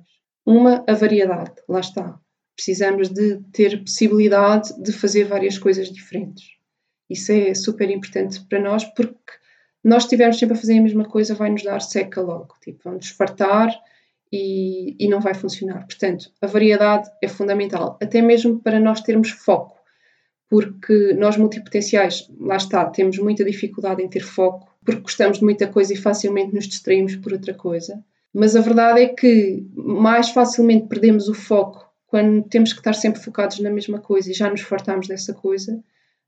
[0.47, 2.19] Uma, a variedade, lá está.
[2.57, 6.57] Precisamos de ter possibilidade de fazer várias coisas diferentes.
[7.09, 9.33] Isso é super importante para nós porque
[9.85, 12.55] nós estivermos sempre a fazer a mesma coisa, vai nos dar seca logo.
[12.63, 13.71] Tipo, vamos fartar
[14.33, 15.87] e, e não vai funcionar.
[15.87, 19.77] Portanto, a variedade é fundamental, até mesmo para nós termos foco,
[20.49, 25.67] porque nós multipotenciais, lá está, temos muita dificuldade em ter foco, porque gostamos de muita
[25.67, 28.03] coisa e facilmente nos distraímos por outra coisa.
[28.33, 33.21] Mas a verdade é que mais facilmente perdemos o foco quando temos que estar sempre
[33.21, 35.83] focados na mesma coisa e já nos fartamos dessa coisa,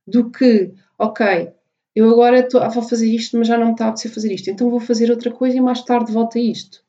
[0.07, 1.53] do que, ok,
[1.95, 4.71] eu agora ah, vou fazer isto, mas já não me está a fazer isto, então
[4.71, 6.82] vou fazer outra coisa e mais tarde volto a isto.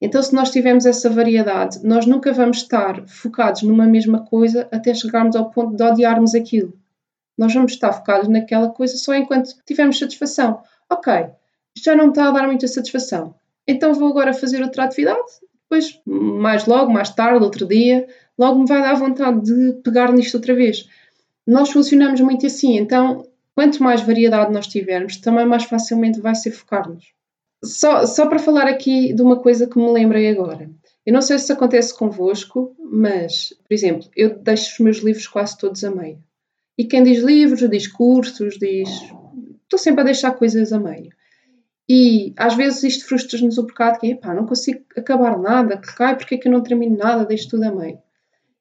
[0.00, 4.94] Então, se nós tivermos essa variedade, nós nunca vamos estar focados numa mesma coisa até
[4.94, 6.72] chegarmos ao ponto de odiarmos aquilo.
[7.36, 10.62] Nós vamos estar focados naquela coisa só enquanto tivermos satisfação.
[10.88, 11.12] Ok,
[11.74, 13.34] isto já não me está a dar muita satisfação,
[13.66, 15.20] então vou agora fazer outra atividade.
[15.62, 18.06] Depois, mais logo, mais tarde, outro dia,
[18.38, 20.88] logo me vai dar vontade de pegar nisto outra vez.
[21.46, 26.52] Nós funcionamos muito assim, então quanto mais variedade nós tivermos, também mais facilmente vai ser
[26.52, 27.17] focar-nos.
[27.64, 30.70] Só, só para falar aqui de uma coisa que me lembrei agora.
[31.04, 35.56] Eu não sei se acontece convosco, mas, por exemplo, eu deixo os meus livros quase
[35.56, 36.22] todos a meio.
[36.76, 38.88] E quem diz livros, diz cursos, diz.
[39.62, 41.10] Estou sempre a deixar coisas a meio.
[41.88, 45.94] E às vezes isto frustra-nos um bocado, que é, pá, não consigo acabar nada, que
[45.96, 47.98] cai, porque é que eu não termino nada, deixo tudo a meio.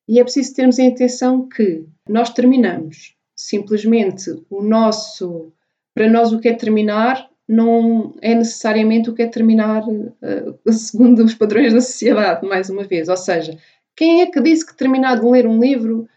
[0.08, 3.16] E é preciso termos a intenção que nós terminamos.
[3.36, 5.52] Simplesmente o nosso,
[5.94, 11.24] para nós o que é terminar não é necessariamente o que é terminar uh, segundo
[11.24, 13.08] os padrões da sociedade, mais uma vez.
[13.08, 13.58] Ou seja,
[13.96, 16.08] quem é que disse que terminar de ler um livro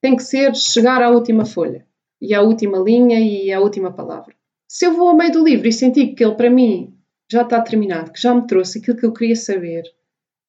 [0.00, 1.86] tem que ser chegar à última folha
[2.20, 4.34] e à última linha e à última palavra?
[4.66, 6.94] Se eu vou ao meio do livro e sentir que ele para mim
[7.30, 9.84] já está terminado, que já me trouxe aquilo que eu queria saber,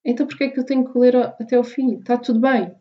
[0.04, 2.00] então porquê é que eu tenho que ler até ao fim?
[2.00, 2.74] Está tudo bem.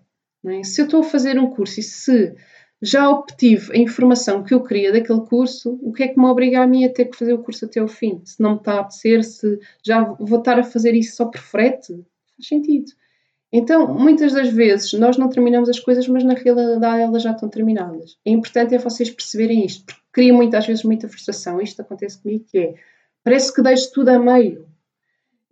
[0.47, 0.63] É?
[0.65, 2.35] Se eu estou a fazer um curso e se
[2.83, 6.61] já obtive a informação que eu queria daquele curso, o que é que me obriga
[6.61, 8.21] a mim a ter que fazer o curso até o fim?
[8.25, 11.41] Se não me está a apetecer, se já vou estar a fazer isso só por
[11.41, 11.95] frete?
[12.37, 12.91] Faz sentido.
[13.53, 17.49] Então, muitas das vezes, nós não terminamos as coisas, mas na realidade elas já estão
[17.49, 18.19] terminadas.
[18.25, 21.61] É importante é vocês perceberem isto, porque cria muitas vezes muita frustração.
[21.61, 22.75] Isto acontece comigo, que é,
[23.23, 24.67] parece que deixo tudo a meio.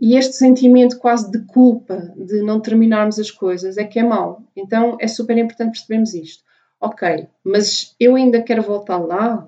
[0.00, 4.42] E este sentimento quase de culpa de não terminarmos as coisas é que é mau.
[4.56, 6.49] Então, é super importante percebermos isto
[6.80, 9.46] ok, mas eu ainda quero voltar lá?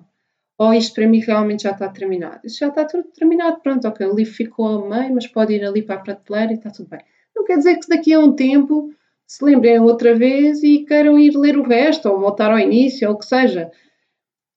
[0.59, 2.41] Ou isto para mim realmente já está terminado?
[2.45, 5.65] Isso já está tudo terminado, pronto, ok, o livro ficou a meio, mas pode ir
[5.65, 7.01] ali para a prateleira e está tudo bem.
[7.35, 8.95] Não quer dizer que daqui a um tempo
[9.27, 13.15] se lembrem outra vez e queiram ir ler o resto, ou voltar ao início, ou
[13.15, 13.71] o que seja.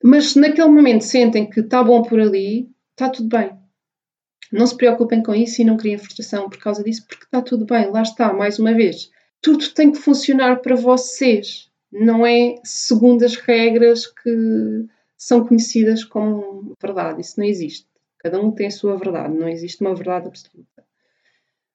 [0.03, 3.57] Mas se naquele momento sentem que está bom por ali, está tudo bem.
[4.51, 7.65] Não se preocupem com isso e não criem frustração por causa disso, porque está tudo
[7.65, 7.89] bem.
[7.89, 9.09] Lá está, mais uma vez.
[9.41, 14.85] Tudo tem que funcionar para vocês não é segundo as regras que
[15.17, 17.21] são conhecidas como verdade.
[17.21, 17.87] Isso não existe.
[18.19, 20.83] Cada um tem a sua verdade, não existe uma verdade absoluta.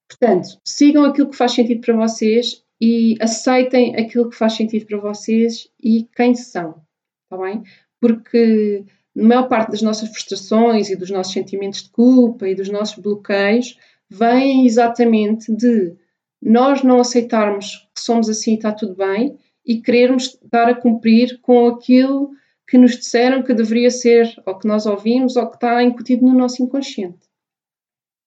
[0.09, 4.99] Portanto, sigam aquilo que faz sentido para vocês e aceitem aquilo que faz sentido para
[4.99, 6.83] vocês e quem são,
[7.25, 7.63] está bem?
[8.01, 8.85] Porque
[9.17, 12.99] a maior parte das nossas frustrações e dos nossos sentimentos de culpa e dos nossos
[12.99, 13.79] bloqueios
[14.09, 15.95] vêm exatamente de
[16.43, 21.41] nós não aceitarmos que somos assim e está tudo bem e querermos estar a cumprir
[21.41, 22.31] com aquilo
[22.67, 26.33] que nos disseram que deveria ser, ou que nós ouvimos, ou que está incutido no
[26.33, 27.29] nosso inconsciente.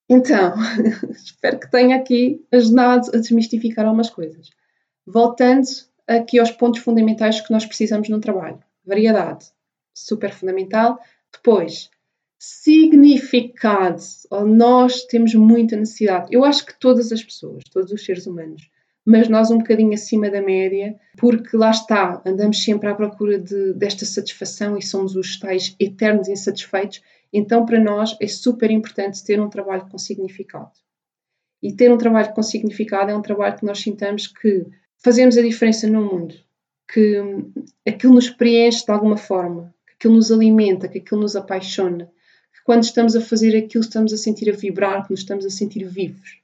[0.10, 0.54] Então,
[1.12, 4.50] espero que tenha aqui ajudado a desmistificar algumas coisas.
[5.06, 5.65] Voltando
[6.08, 8.60] aqui aos pontos fundamentais que nós precisamos no trabalho.
[8.86, 9.46] Variedade,
[9.93, 11.00] super fundamental.
[11.32, 11.89] Depois,
[12.38, 14.02] significado.
[14.46, 16.28] Nós temos muita necessidade.
[16.30, 18.69] Eu acho que todas as pessoas, todos os seres humanos,
[19.06, 23.73] mas nós um bocadinho acima da média, porque lá está, andamos sempre à procura de,
[23.73, 27.02] desta satisfação e somos os tais eternos insatisfeitos.
[27.32, 30.71] Então, para nós é super importante ter um trabalho com significado.
[31.62, 34.65] E ter um trabalho com significado é um trabalho que nós sintamos que
[34.98, 36.36] fazemos a diferença no mundo,
[36.92, 37.21] que
[37.86, 42.06] aquilo nos preenche de alguma forma, que aquilo nos alimenta, que aquilo nos apaixona,
[42.54, 45.50] que quando estamos a fazer aquilo estamos a sentir a vibrar, que nos estamos a
[45.50, 46.42] sentir vivos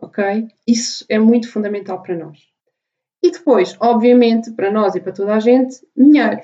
[0.00, 0.48] ok?
[0.66, 2.38] Isso é muito fundamental para nós.
[3.22, 6.40] E depois, obviamente, para nós e para toda a gente, dinheiro.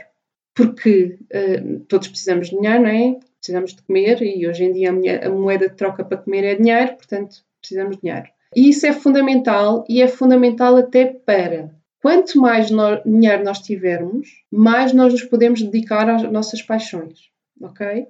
[0.54, 3.18] Porque uh, todos precisamos de dinheiro, não é?
[3.46, 4.90] precisamos de comer e hoje em dia
[5.24, 8.28] a moeda de troca para comer é dinheiro, portanto precisamos de dinheiro.
[8.54, 14.28] E isso é fundamental e é fundamental até para quanto mais no, dinheiro nós tivermos,
[14.50, 17.30] mais nós nos podemos dedicar às nossas paixões,
[17.60, 18.06] ok?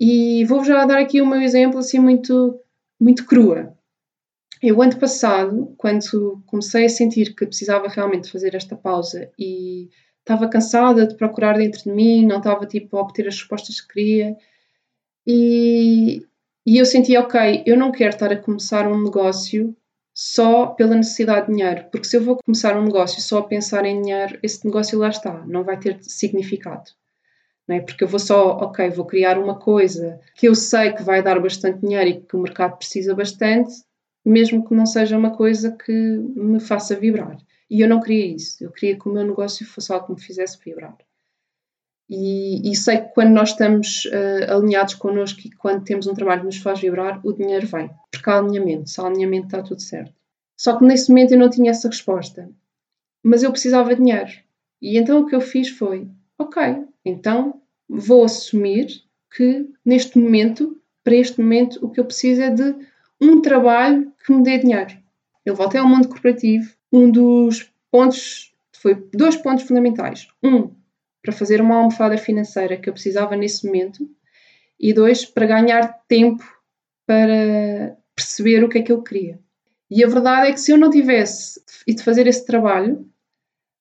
[0.00, 2.60] E vou já dar aqui o meu exemplo assim muito,
[3.00, 3.76] muito crua.
[4.62, 9.88] Eu, ano passado, quando comecei a sentir que precisava realmente fazer esta pausa e
[10.20, 13.94] estava cansada de procurar dentro de mim, não estava tipo a obter as respostas que
[13.94, 14.36] queria,
[15.26, 16.22] e,
[16.66, 19.76] e eu senti, ok, eu não quero estar a começar um negócio
[20.14, 23.84] só pela necessidade de dinheiro, porque se eu vou começar um negócio só a pensar
[23.84, 26.90] em dinheiro, esse negócio lá está, não vai ter significado.
[27.68, 27.80] Não é?
[27.80, 31.38] Porque eu vou só, ok, vou criar uma coisa que eu sei que vai dar
[31.38, 33.72] bastante dinheiro e que o mercado precisa bastante,
[34.28, 37.38] mesmo que não seja uma coisa que me faça vibrar.
[37.70, 40.20] E eu não queria isso, eu queria que o meu negócio fosse algo que me
[40.20, 40.96] fizesse vibrar.
[42.08, 46.40] E, e, sei que quando nós estamos uh, alinhados connosco e quando temos um trabalho
[46.40, 47.90] que nos faz vibrar, o dinheiro vem.
[48.10, 50.14] Porque há alinhamento, se há alinhamento está tudo certo.
[50.56, 52.50] Só que nesse momento eu não tinha essa resposta.
[53.22, 54.30] Mas eu precisava de dinheiro.
[54.80, 56.08] E então o que eu fiz foi:
[56.38, 59.02] ok, então vou assumir
[59.36, 62.74] que neste momento, para este momento, o que eu preciso é de
[63.20, 64.96] um trabalho que me dê dinheiro.
[65.44, 66.72] Eu voltei ao mundo corporativo.
[66.92, 70.28] Um dos pontos, foi dois pontos fundamentais.
[70.42, 70.70] Um,
[71.22, 74.08] para fazer uma almofada financeira que eu precisava nesse momento,
[74.78, 76.44] e dois, para ganhar tempo
[77.06, 79.40] para perceber o que é que eu queria.
[79.90, 83.08] E a verdade é que se eu não tivesse ido fazer esse trabalho,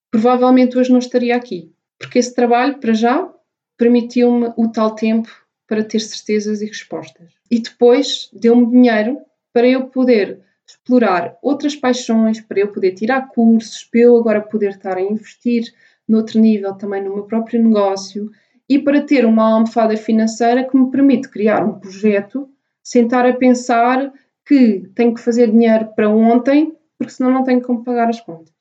[0.10, 1.72] provavelmente hoje não estaria aqui.
[2.00, 3.32] Porque esse trabalho, para já,
[3.78, 5.30] permitiu-me o tal tempo
[5.68, 7.34] para ter certezas e respostas.
[7.52, 9.20] E depois deu-me dinheiro
[9.58, 14.70] para eu poder explorar outras paixões, para eu poder tirar cursos, para eu agora poder
[14.70, 15.74] estar a investir
[16.08, 18.30] noutro nível também no meu próprio negócio
[18.70, 22.48] e para ter uma almofada financeira que me permite criar um projeto,
[22.84, 24.14] sentar a pensar
[24.46, 28.54] que tenho que fazer dinheiro para ontem, porque senão não tenho como pagar as contas.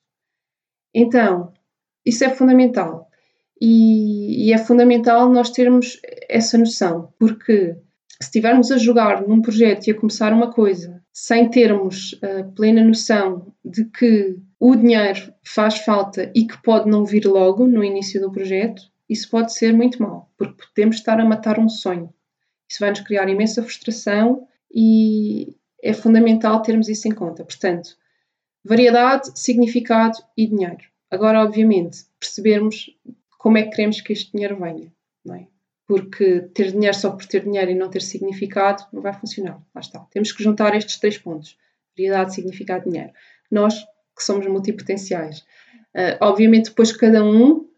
[0.95, 1.53] Então,
[2.07, 3.07] isso é fundamental.
[3.61, 7.77] E, e é fundamental nós termos essa noção, porque
[8.21, 12.83] se estivermos a jogar num projeto e a começar uma coisa sem termos a plena
[12.83, 18.21] noção de que o dinheiro faz falta e que pode não vir logo no início
[18.21, 22.13] do projeto, isso pode ser muito mal, porque podemos estar a matar um sonho.
[22.69, 27.45] Isso vai nos criar imensa frustração e é fundamental termos isso em conta.
[27.45, 27.97] Portanto,
[28.65, 30.85] variedade, significado e dinheiro.
[31.11, 32.91] Agora, obviamente, percebermos
[33.39, 34.93] como é que queremos que este dinheiro venha,
[35.25, 35.47] não é?
[35.87, 39.61] Porque ter dinheiro só por ter dinheiro e não ter significado não vai funcionar.
[39.75, 40.01] Lá está.
[40.11, 41.57] Temos que juntar estes três pontos:
[41.97, 43.13] variedade, significado dinheiro.
[43.51, 43.85] Nós
[44.17, 45.41] que somos multipotenciais.
[45.95, 47.69] Uh, obviamente, depois cada um,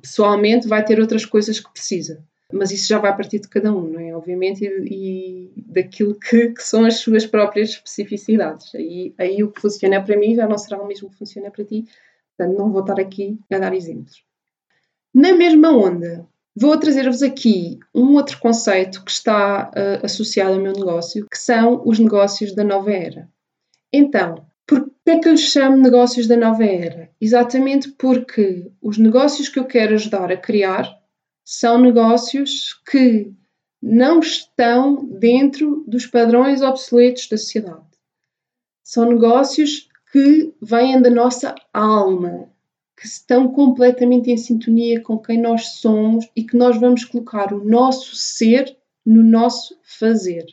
[0.00, 3.88] pessoalmente, vai ter outras coisas que precisa, mas isso já vai partir de cada um,
[3.88, 4.14] não é?
[4.14, 8.74] Obviamente, e, e daquilo que, que, são as suas próprias especificidades.
[8.74, 11.64] Aí, aí o que funciona para mim já não será o mesmo que funciona para
[11.64, 11.86] ti,
[12.36, 14.22] portanto, não vou estar aqui a dar exemplos.
[15.12, 16.26] Na mesma onda,
[16.56, 21.82] vou trazer-vos aqui um outro conceito que está uh, associado ao meu negócio, que são
[21.84, 23.28] os negócios da nova era.
[23.92, 27.10] Então, por que é que eu lhes chamo negócios da nova era?
[27.20, 30.90] Exatamente porque os negócios que eu quero ajudar a criar
[31.44, 33.32] são negócios que
[33.80, 37.86] não estão dentro dos padrões obsoletos da sociedade.
[38.82, 42.50] São negócios que vêm da nossa alma,
[42.96, 47.62] que estão completamente em sintonia com quem nós somos e que nós vamos colocar o
[47.62, 50.46] nosso ser no nosso fazer.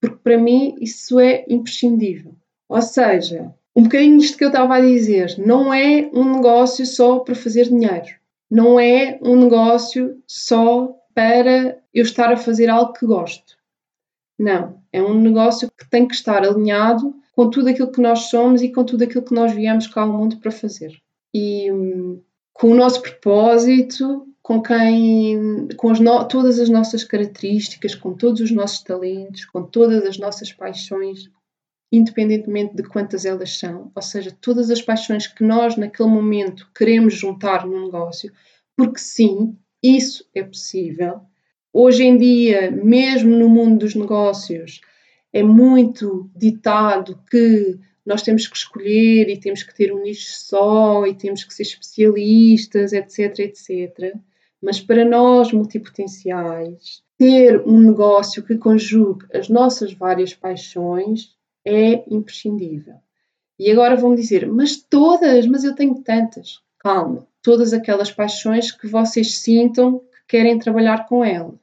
[0.00, 2.34] Porque para mim isso é imprescindível.
[2.68, 7.18] Ou seja, um bocadinho isto que eu estava a dizer, não é um negócio só
[7.18, 8.14] para fazer dinheiro.
[8.50, 13.56] Não é um negócio só para eu estar a fazer algo que gosto.
[14.38, 18.62] Não, é um negócio que tem que estar alinhado com tudo aquilo que nós somos
[18.62, 21.03] e com tudo aquilo que nós viemos cá ao mundo para fazer.
[21.34, 22.22] E hum,
[22.52, 28.40] com o nosso propósito, com quem, com as no, todas as nossas características, com todos
[28.40, 31.30] os nossos talentos, com todas as nossas paixões,
[31.90, 37.14] independentemente de quantas elas são, ou seja, todas as paixões que nós naquele momento queremos
[37.14, 38.32] juntar num negócio,
[38.76, 41.22] porque sim, isso é possível.
[41.72, 44.80] Hoje em dia, mesmo no mundo dos negócios,
[45.32, 51.06] é muito ditado que nós temos que escolher e temos que ter um nicho só
[51.06, 54.14] e temos que ser especialistas, etc, etc.
[54.60, 61.34] Mas para nós multipotenciais, ter um negócio que conjugue as nossas várias paixões
[61.64, 62.96] é imprescindível.
[63.58, 66.60] E agora vão dizer, mas todas, mas eu tenho tantas.
[66.78, 71.58] Calma, todas aquelas paixões que vocês sintam que querem trabalhar com elas.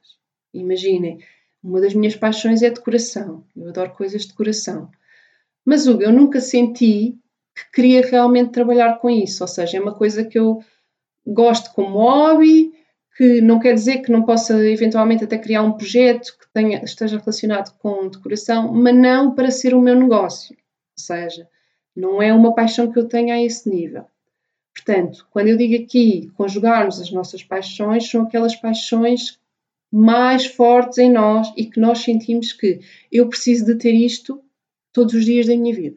[0.52, 1.18] Imaginem,
[1.62, 3.44] uma das minhas paixões é decoração.
[3.54, 4.90] Eu adoro coisas de decoração.
[5.64, 7.16] Mas, Hugo, eu nunca senti
[7.54, 9.44] que queria realmente trabalhar com isso.
[9.44, 10.62] Ou seja, é uma coisa que eu
[11.26, 12.72] gosto como hobby,
[13.16, 17.18] que não quer dizer que não possa eventualmente até criar um projeto que tenha, esteja
[17.18, 20.56] relacionado com decoração, mas não para ser o meu negócio.
[20.56, 21.48] Ou seja,
[21.94, 24.04] não é uma paixão que eu tenha a esse nível.
[24.74, 29.38] Portanto, quando eu digo aqui conjugarmos as nossas paixões, são aquelas paixões
[29.92, 34.42] mais fortes em nós e que nós sentimos que eu preciso de ter isto
[34.92, 35.96] todos os dias da minha vida.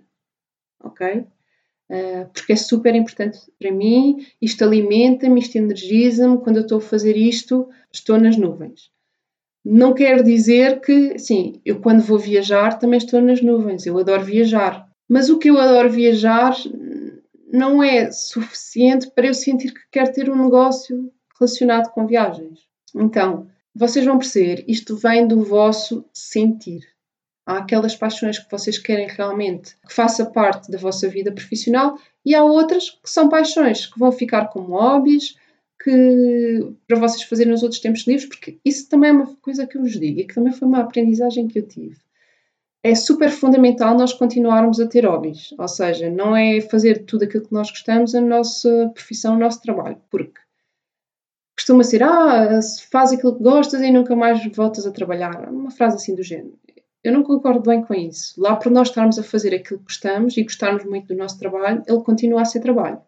[0.83, 1.25] Ok?
[1.87, 6.81] Uh, porque é super importante para mim, isto alimenta-me, isto energiza-me, quando eu estou a
[6.81, 8.89] fazer isto, estou nas nuvens.
[9.63, 14.23] Não quer dizer que, sim, eu quando vou viajar também estou nas nuvens, eu adoro
[14.23, 14.87] viajar.
[15.07, 16.55] Mas o que eu adoro viajar
[17.51, 22.59] não é suficiente para eu sentir que quero ter um negócio relacionado com viagens.
[22.95, 26.94] Então, vocês vão perceber, isto vem do vosso sentir.
[27.45, 32.33] Há aquelas paixões que vocês querem realmente que faça parte da vossa vida profissional e
[32.33, 35.37] há outras que são paixões que vão ficar como hobbies,
[35.83, 39.77] que para vocês fazerem nos outros tempos livres, porque isso também é uma coisa que
[39.77, 41.97] eu vos digo e que também foi uma aprendizagem que eu tive
[42.85, 47.43] é super fundamental nós continuarmos a ter hobbies, ou seja, não é fazer tudo aquilo
[47.43, 50.39] que nós gostamos a nossa profissão, o nosso trabalho, porque
[51.57, 52.59] costuma ser, ah,
[52.91, 56.59] faz aquilo que gostas e nunca mais voltas a trabalhar, uma frase assim do género.
[57.05, 58.33] Eu não concordo bem com isso.
[58.41, 61.83] Lá por nós estarmos a fazer aquilo que gostamos e gostarmos muito do nosso trabalho,
[61.87, 62.99] ele continua a ser trabalho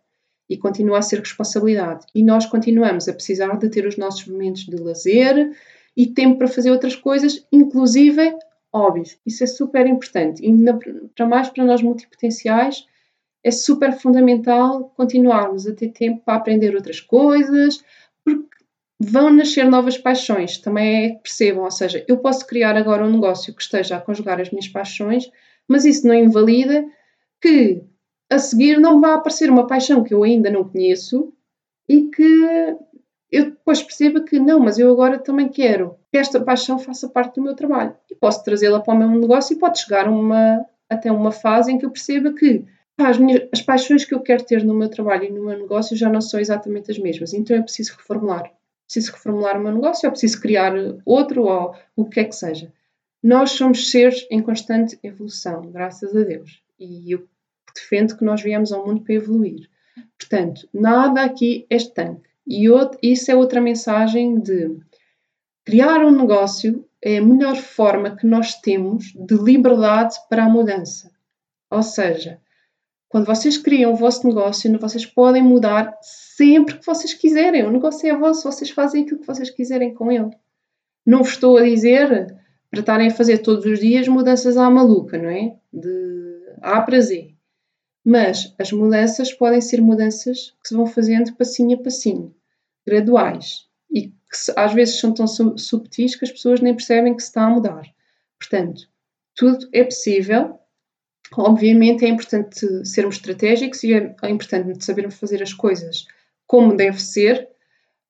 [0.48, 2.06] e continua a ser responsabilidade.
[2.14, 5.52] E nós continuamos a precisar de ter os nossos momentos de lazer
[5.96, 8.38] e tempo para fazer outras coisas, inclusive
[8.72, 9.20] hobbies.
[9.26, 10.46] Isso é super importante.
[10.46, 10.54] E
[11.16, 12.86] para mais para nós multipotenciais,
[13.44, 17.84] é super fundamental continuarmos a ter tempo para aprender outras coisas,
[18.24, 18.57] porque
[19.00, 20.58] vão nascer novas paixões.
[20.58, 24.02] Também é que percebam, ou seja, eu posso criar agora um negócio que esteja a
[24.02, 25.30] conjugar as minhas paixões,
[25.68, 26.86] mas isso não invalida
[27.42, 27.84] que
[28.30, 31.34] a seguir não vá aparecer uma paixão que eu ainda não conheço
[31.88, 32.78] e que
[33.32, 37.36] eu depois perceba que não, mas eu agora também quero que esta paixão faça parte
[37.36, 41.12] do meu trabalho e posso trazê-la para o meu negócio e pode chegar uma, até
[41.12, 42.66] uma fase em que eu perceba que
[42.98, 45.96] as, minhas, as paixões que eu quero ter no meu trabalho e no meu negócio
[45.96, 48.52] já não são exatamente as mesmas, então é preciso reformular.
[48.88, 50.74] Preciso reformular o meu negócio, ou preciso criar
[51.06, 52.72] outro, ou o que é que seja.
[53.22, 56.64] Nós somos seres em constante evolução, graças a Deus.
[56.80, 57.28] E eu
[57.76, 59.70] defendo que nós viemos ao mundo para evoluir.
[60.18, 62.30] Portanto, nada aqui é estanque.
[62.46, 64.78] E outro, isso é outra mensagem de
[65.66, 71.12] criar um negócio é a melhor forma que nós temos de liberdade para a mudança.
[71.70, 72.40] Ou seja,
[73.10, 77.66] quando vocês criam o vosso negócio, vocês podem mudar sempre que vocês quiserem.
[77.66, 80.30] O negócio é vosso, vocês fazem aquilo que vocês quiserem com ele.
[81.06, 82.36] Não vos estou a dizer
[82.70, 85.56] para estarem a fazer todos os dias mudanças à maluca, não é?
[85.72, 87.34] De A para Z.
[88.04, 92.36] Mas as mudanças podem ser mudanças que se vão fazendo passinho a passinho
[92.86, 94.16] graduais e que
[94.56, 97.84] às vezes são tão subtis que as pessoas nem percebem que se está a mudar.
[98.38, 98.90] Portanto,
[99.36, 100.60] tudo é possível.
[101.36, 106.06] Obviamente é importante sermos estratégicos e é, é importante sabermos fazer as coisas
[106.46, 107.50] como deve ser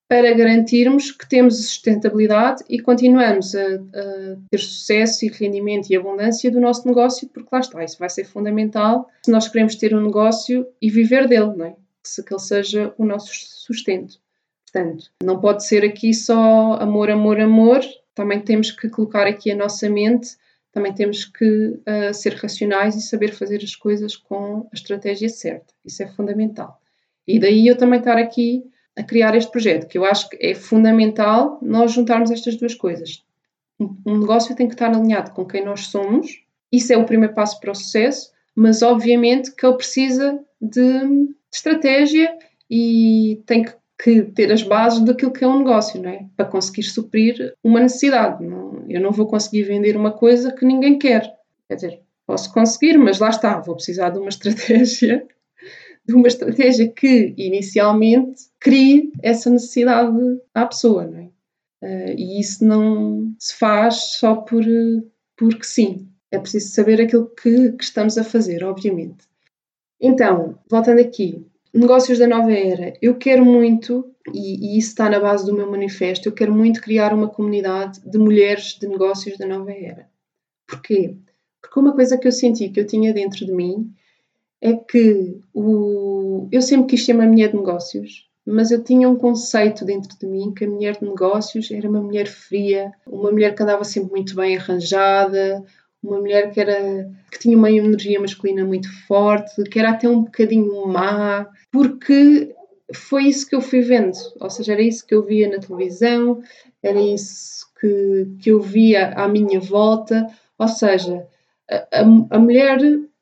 [0.08, 6.50] para garantirmos que temos sustentabilidade e continuamos a, a, ter sucesso e rendimento e abundância
[6.50, 10.02] do nosso negócio, porque lá está, isso vai ser fundamental se nós queremos ter um
[10.02, 11.76] negócio e viver dele, não é?
[12.16, 14.20] que, que ele seja o nosso sustento.
[14.72, 17.82] Portanto, não pode ser aqui só amor, amor, amor.
[18.14, 20.38] Também temos que colocar aqui a nossa mente,
[20.78, 25.74] também temos que uh, ser racionais e saber fazer as coisas com a estratégia certa.
[25.84, 26.80] Isso é fundamental.
[27.28, 28.64] E daí eu também estar aqui
[28.96, 33.26] a criar este projeto, que eu acho que é fundamental nós juntarmos estas duas coisas.
[33.80, 37.60] Um negócio tem que estar alinhado com quem nós somos, isso é o primeiro passo
[37.60, 42.38] para o sucesso, mas obviamente que ele precisa de estratégia
[42.70, 46.26] e tem que que ter as bases daquilo que é um negócio, não é?
[46.36, 48.44] Para conseguir suprir uma necessidade.
[48.88, 51.36] Eu não vou conseguir vender uma coisa que ninguém quer.
[51.68, 55.26] Quer dizer, posso conseguir, mas lá está, vou precisar de uma estratégia,
[56.06, 60.16] de uma estratégia que inicialmente crie essa necessidade
[60.54, 61.30] à pessoa, não é?
[61.80, 64.64] Uh, e isso não se faz só por
[65.36, 66.10] porque sim.
[66.30, 69.26] É preciso saber aquilo que, que estamos a fazer, obviamente.
[70.02, 71.46] Então, voltando aqui,
[71.78, 72.94] negócios da nova era.
[73.02, 76.82] Eu quero muito, e, e, isso está na base do meu manifesto, eu quero muito
[76.82, 80.10] criar uma comunidade de mulheres de negócios da nova era.
[80.68, 81.16] Porquê?
[81.62, 83.92] Porque uma coisa que eu senti que eu tinha dentro de mim
[84.62, 89.18] é que o, eu sempre quis ser uma mulher de negócios, mas eu tinha um
[89.18, 93.54] conceito dentro de mim que a mulher de negócios era uma mulher fria, uma mulher
[93.54, 95.64] que andava sempre muito bem arranjada,
[96.04, 100.24] uma mulher que era que tinha uma energia masculina muito forte, que era até um
[100.24, 102.56] bocadinho má, porque
[102.94, 106.42] foi isso que eu fui vendo, ou seja, era isso que eu via na televisão,
[106.82, 110.28] era isso que, que eu via à minha volta,
[110.58, 111.28] ou seja,
[111.70, 112.80] a, a mulher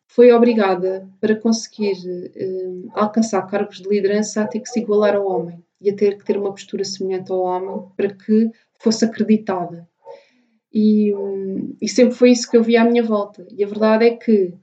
[0.07, 1.97] foi obrigada, para conseguir
[2.37, 6.17] um, alcançar cargos de liderança, a ter que se igualar ao homem e a ter
[6.17, 8.49] que ter uma postura semelhante ao homem para que
[8.79, 9.85] fosse acreditada.
[10.75, 11.13] E,
[11.81, 13.47] e sempre foi isso que eu vi à minha volta.
[13.49, 14.53] E a verdade é que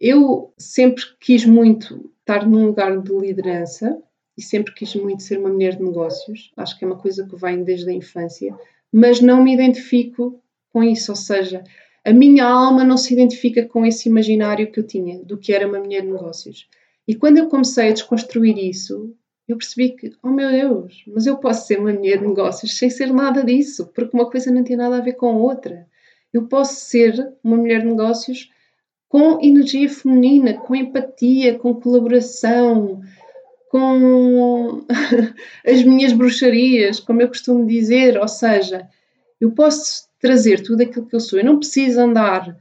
[0.00, 4.02] eu sempre quis muito estar num lugar de liderança
[4.36, 6.50] e sempre quis muito ser uma mulher de negócios.
[6.56, 8.52] Acho que é uma coisa que vem desde a infância,
[8.92, 11.12] mas não me identifico com isso.
[11.12, 11.62] Ou seja,
[12.04, 15.68] a minha alma não se identifica com esse imaginário que eu tinha do que era
[15.68, 16.68] uma mulher de negócios.
[17.06, 19.14] E quando eu comecei a desconstruir isso,
[19.48, 22.90] eu percebi que, oh meu Deus, mas eu posso ser uma mulher de negócios sem
[22.90, 25.86] ser nada disso, porque uma coisa não tem nada a ver com outra.
[26.30, 28.50] Eu posso ser uma mulher de negócios
[29.08, 33.00] com energia feminina, com empatia, com colaboração,
[33.70, 34.84] com
[35.66, 38.86] as minhas bruxarias, como eu costumo dizer, ou seja,
[39.40, 41.38] eu posso trazer tudo aquilo que eu sou.
[41.38, 42.54] Eu não preciso andar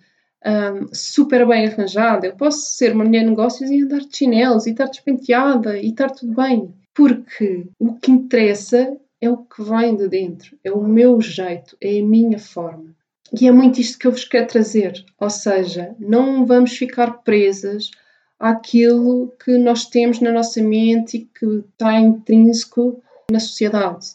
[0.46, 2.28] um, super bem arranjada.
[2.28, 5.90] Eu posso ser uma mulher de negócios e andar de chinelos e estar despenteada e
[5.90, 6.74] estar tudo bem.
[6.94, 12.00] Porque o que interessa é o que vem de dentro, é o meu jeito, é
[12.00, 12.96] a minha forma.
[13.40, 15.04] E é muito isto que eu vos quero trazer.
[15.20, 17.92] Ou seja, não vamos ficar presas
[18.40, 24.08] àquilo que nós temos na nossa mente e que está intrínseco na sociedade.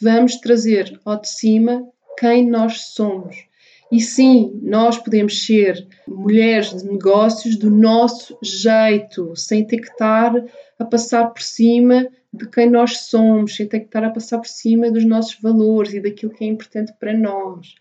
[0.00, 3.47] Vamos trazer ao de cima quem nós somos.
[3.90, 10.34] E sim, nós podemos ser mulheres de negócios do nosso jeito, sem ter que estar
[10.78, 14.48] a passar por cima de quem nós somos, sem ter que estar a passar por
[14.48, 17.74] cima dos nossos valores e daquilo que é importante para nós.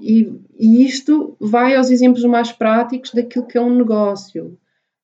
[0.00, 4.58] E, e isto vai aos exemplos mais práticos daquilo que é um negócio.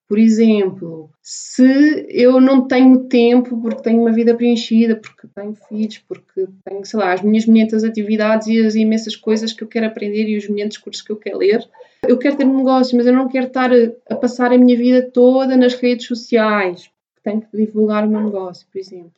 [0.08, 5.98] Por exemplo, se eu não tenho tempo porque tenho uma vida preenchida, porque tenho filhos,
[5.98, 9.86] porque tenho, sei lá, as minhas 500 atividades e as imensas coisas que eu quero
[9.86, 11.68] aprender e os 500 cursos que eu quero ler,
[12.06, 14.78] eu quero ter um negócio, mas eu não quero estar a, a passar a minha
[14.78, 16.90] vida toda nas redes sociais,
[17.22, 19.12] tenho que divulgar o meu negócio, por exemplo.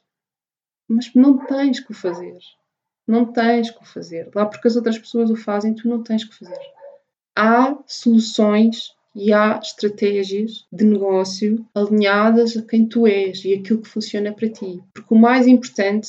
[0.88, 2.38] Mas não tens que o fazer.
[3.06, 4.28] Não tens que o fazer.
[4.34, 6.58] Lá porque as outras pessoas o fazem, tu não tens que fazer.
[7.36, 13.88] Há soluções e há estratégias de negócio alinhadas a quem tu és e aquilo que
[13.88, 14.80] funciona para ti.
[14.94, 16.08] Porque o mais importante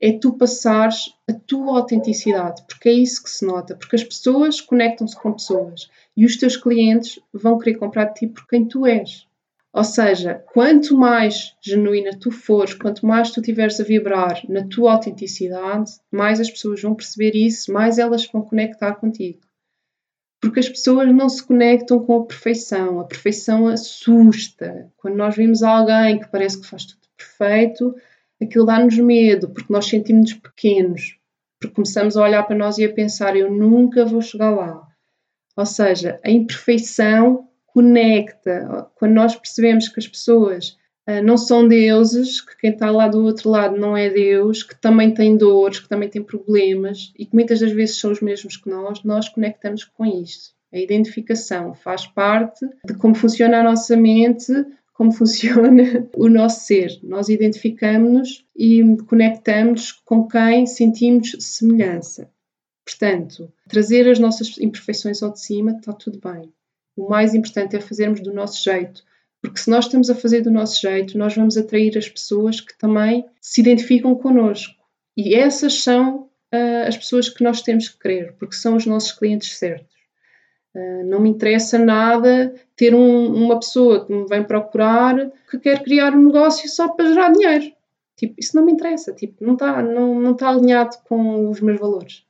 [0.00, 4.60] é tu passares a tua autenticidade, porque é isso que se nota, porque as pessoas
[4.60, 8.86] conectam-se com pessoas e os teus clientes vão querer comprar de ti por quem tu
[8.86, 9.26] és.
[9.72, 14.94] Ou seja, quanto mais genuína tu fores, quanto mais tu estiveres a vibrar na tua
[14.94, 19.40] autenticidade, mais as pessoas vão perceber isso, mais elas vão conectar contigo.
[20.40, 23.00] Porque as pessoas não se conectam com a perfeição.
[23.00, 24.90] A perfeição assusta.
[24.96, 27.94] Quando nós vemos alguém que parece que faz tudo perfeito,
[28.40, 31.18] aquilo dá-nos medo, porque nós sentimos-nos pequenos.
[31.60, 34.86] Porque começamos a olhar para nós e a pensar: eu nunca vou chegar lá.
[35.56, 38.88] Ou seja, a imperfeição conecta.
[38.94, 40.77] Quando nós percebemos que as pessoas
[41.22, 45.14] não são deuses, que quem está lá do outro lado não é Deus, que também
[45.14, 48.68] tem dores, que também tem problemas e que muitas das vezes são os mesmos que
[48.68, 50.52] nós, nós conectamos com isto.
[50.70, 54.52] A identificação faz parte de como funciona a nossa mente,
[54.92, 56.90] como funciona o nosso ser.
[57.02, 62.30] Nós identificamos-nos e conectamos com quem sentimos semelhança.
[62.84, 66.52] Portanto, trazer as nossas imperfeições ao de cima está tudo bem.
[66.94, 69.04] O mais importante é fazermos do nosso jeito,
[69.40, 72.76] porque se nós estamos a fazer do nosso jeito, nós vamos atrair as pessoas que
[72.76, 74.74] também se identificam connosco.
[75.16, 79.12] E essas são uh, as pessoas que nós temos que querer, porque são os nossos
[79.12, 79.96] clientes certos.
[80.74, 85.82] Uh, não me interessa nada ter um, uma pessoa que me vem procurar que quer
[85.82, 87.72] criar um negócio só para gerar dinheiro.
[88.16, 91.78] Tipo, isso não me interessa, tipo, não está não, não tá alinhado com os meus
[91.78, 92.24] valores.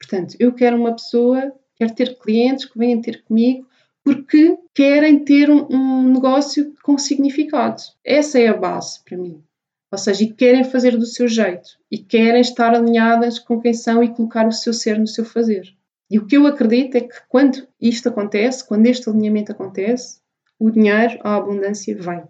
[0.00, 3.67] Portanto, eu quero uma pessoa, quero ter clientes que venham ter comigo
[4.04, 7.82] porque querem ter um, um negócio com significado.
[8.04, 9.42] Essa é a base para mim.
[9.90, 14.02] Ou seja, e querem fazer do seu jeito e querem estar alinhadas com quem são
[14.02, 15.74] e colocar o seu ser no seu fazer.
[16.10, 20.20] E o que eu acredito é que quando isto acontece, quando este alinhamento acontece,
[20.58, 22.22] o dinheiro, a abundância vem.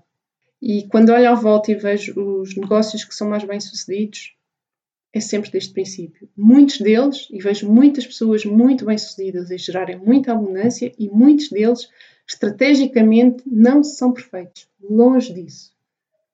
[0.61, 4.35] E quando olho à volta e vejo os negócios que são mais bem-sucedidos,
[5.13, 6.29] é sempre deste princípio.
[6.37, 11.89] Muitos deles, e vejo muitas pessoas muito bem-sucedidas em gerarem muita abundância, e muitos deles,
[12.27, 14.69] estrategicamente, não são perfeitos.
[14.81, 15.73] Longe disso.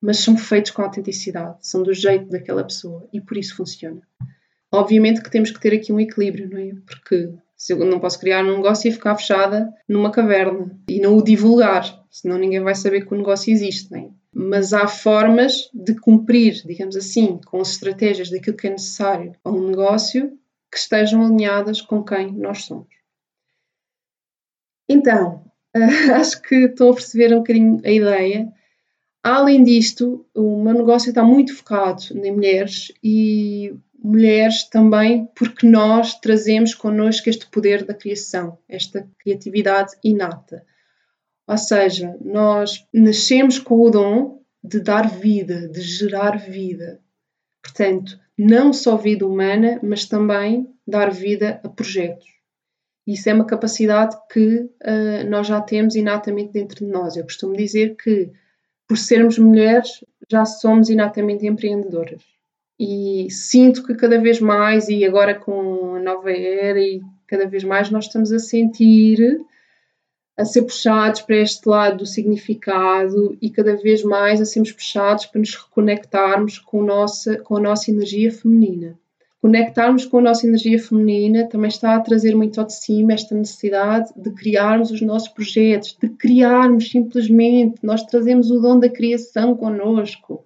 [0.05, 4.03] mas são feitos com autenticidade, são do jeito daquela pessoa e por isso funciona.
[4.71, 6.75] Obviamente que temos que ter aqui um equilíbrio, não é?
[6.85, 11.17] Porque se eu não posso criar um negócio e ficar fechada numa caverna e não
[11.17, 14.09] o divulgar, senão ninguém vai saber que o negócio existe, não é?
[14.35, 19.51] Mas há formas de cumprir, digamos assim, com as estratégias daquilo que é necessário a
[19.51, 20.37] um negócio
[20.71, 22.89] que estejam alinhadas com quem nós somos.
[24.89, 25.45] Então,
[26.15, 28.53] acho que estou a perceber um bocadinho a ideia.
[29.23, 36.19] Além disto, o meu negócio está muito focado em mulheres e mulheres também porque nós
[36.21, 40.67] trazemos connosco este poder da criação, esta criatividade inata.
[41.47, 47.01] Ou seja, nós nascemos com o dom de dar vida, de gerar vida.
[47.63, 52.27] Portanto, não só vida humana, mas também dar vida a projetos.
[53.07, 57.17] Isso é uma capacidade que uh, nós já temos inatamente dentro de nós.
[57.17, 58.31] Eu costumo dizer que,
[58.89, 62.23] por sermos mulheres, já somos inatamente empreendedoras
[62.79, 67.65] e sinto que cada vez mais, e agora com a nova era, e cada vez
[67.65, 69.41] mais nós estamos a sentir,
[70.37, 75.27] a ser puxados para este lado do significado e cada vez mais a sermos puxados
[75.27, 78.99] para nos reconectarmos com, nossa, com a nossa energia feminina.
[79.41, 83.35] Conectarmos com a nossa energia feminina também está a trazer muito ao de cima esta
[83.35, 87.77] necessidade de criarmos os nossos projetos, de criarmos simplesmente.
[87.83, 90.43] Nós trazemos o dom da criação connosco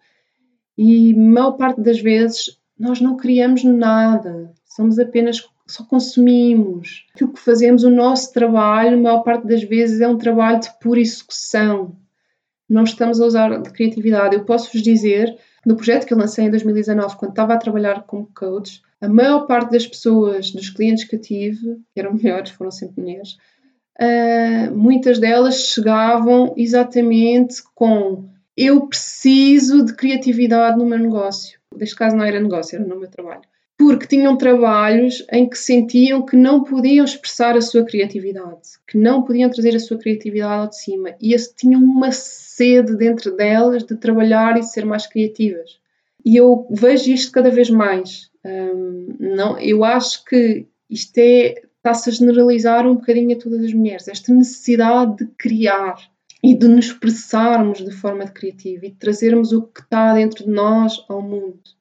[0.76, 7.06] e maior parte das vezes nós não criamos nada, somos apenas só consumimos.
[7.14, 10.70] Aquilo que fazemos, o nosso trabalho, a maior parte das vezes é um trabalho de
[10.80, 11.96] pura execução.
[12.68, 14.34] Não estamos a usar de criatividade.
[14.34, 18.02] Eu posso vos dizer, no projeto que eu lancei em 2019, quando estava a trabalhar
[18.02, 22.50] como coach, a maior parte das pessoas, dos clientes que eu tive, que eram mulheres,
[22.50, 23.36] foram sempre mulheres,
[24.00, 31.60] uh, muitas delas chegavam exatamente com eu preciso de criatividade no meu negócio.
[31.76, 33.42] Neste caso não era negócio, era no meu trabalho.
[33.88, 39.22] Porque tinham trabalhos em que sentiam que não podiam expressar a sua criatividade, que não
[39.22, 43.96] podiam trazer a sua criatividade ao de cima e tinham uma sede dentro delas de
[43.96, 45.78] trabalhar e de ser mais criativas.
[46.22, 48.30] E eu vejo isto cada vez mais.
[48.44, 53.72] Um, não, eu acho que isto é, está-se a generalizar um bocadinho a todas as
[53.72, 55.96] mulheres, esta necessidade de criar,
[56.44, 60.50] e de nos expressarmos de forma criativa e de trazermos o que está dentro de
[60.50, 61.77] nós ao mundo.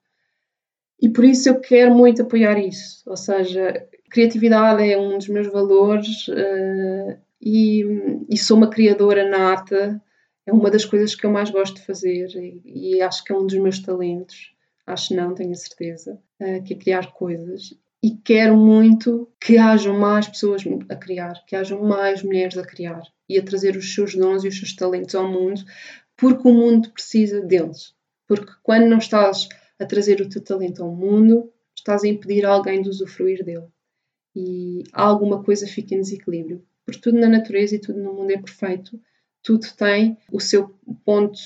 [1.00, 5.48] E por isso eu quero muito apoiar isso, ou seja, criatividade é um dos meus
[5.48, 7.84] valores uh, e,
[8.30, 10.02] e, sou uma criadora nata,
[10.46, 13.36] é uma das coisas que eu mais gosto de fazer e, e acho que é
[13.36, 14.56] um dos meus talentos,
[14.88, 17.76] acho não, tenho a certeza, uh, que é criar coisas.
[18.02, 23.02] E quero muito que hajam mais pessoas a criar, que hajam mais mulheres a criar
[23.28, 25.62] e a trazer os seus dons e os seus talentos ao mundo,
[26.16, 27.94] porque o mundo precisa deles.
[28.28, 32.82] Porque quando não estás a trazer o teu talento ao mundo, estás a impedir alguém
[32.82, 33.68] de usufruir dele.
[34.36, 36.64] E alguma coisa fica em desequilíbrio.
[36.86, 39.00] Porque tudo na natureza e tudo no mundo é perfeito,
[39.44, 40.74] tudo tem o seu
[41.04, 41.40] ponto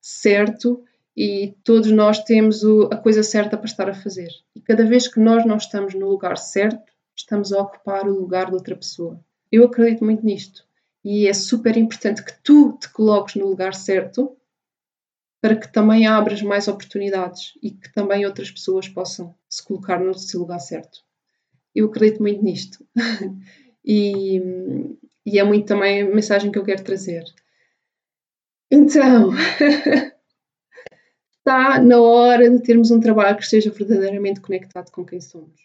[0.00, 0.84] certo
[1.16, 4.28] e todos nós temos a coisa certa para estar a fazer.
[4.54, 8.46] E cada vez que nós não estamos no lugar certo, estamos a ocupar o lugar
[8.46, 9.18] de outra pessoa.
[9.50, 10.66] Eu acredito muito nisto.
[11.04, 14.36] E é super importante que tu te coloques no lugar certo
[15.44, 20.18] para que também abras mais oportunidades e que também outras pessoas possam se colocar no
[20.18, 21.00] seu lugar certo.
[21.74, 22.82] Eu acredito muito nisto.
[23.84, 24.40] e,
[25.26, 27.24] e é muito também a mensagem que eu quero trazer.
[28.70, 29.32] Então,
[31.36, 35.60] está na hora de termos um trabalho que esteja verdadeiramente conectado com quem somos.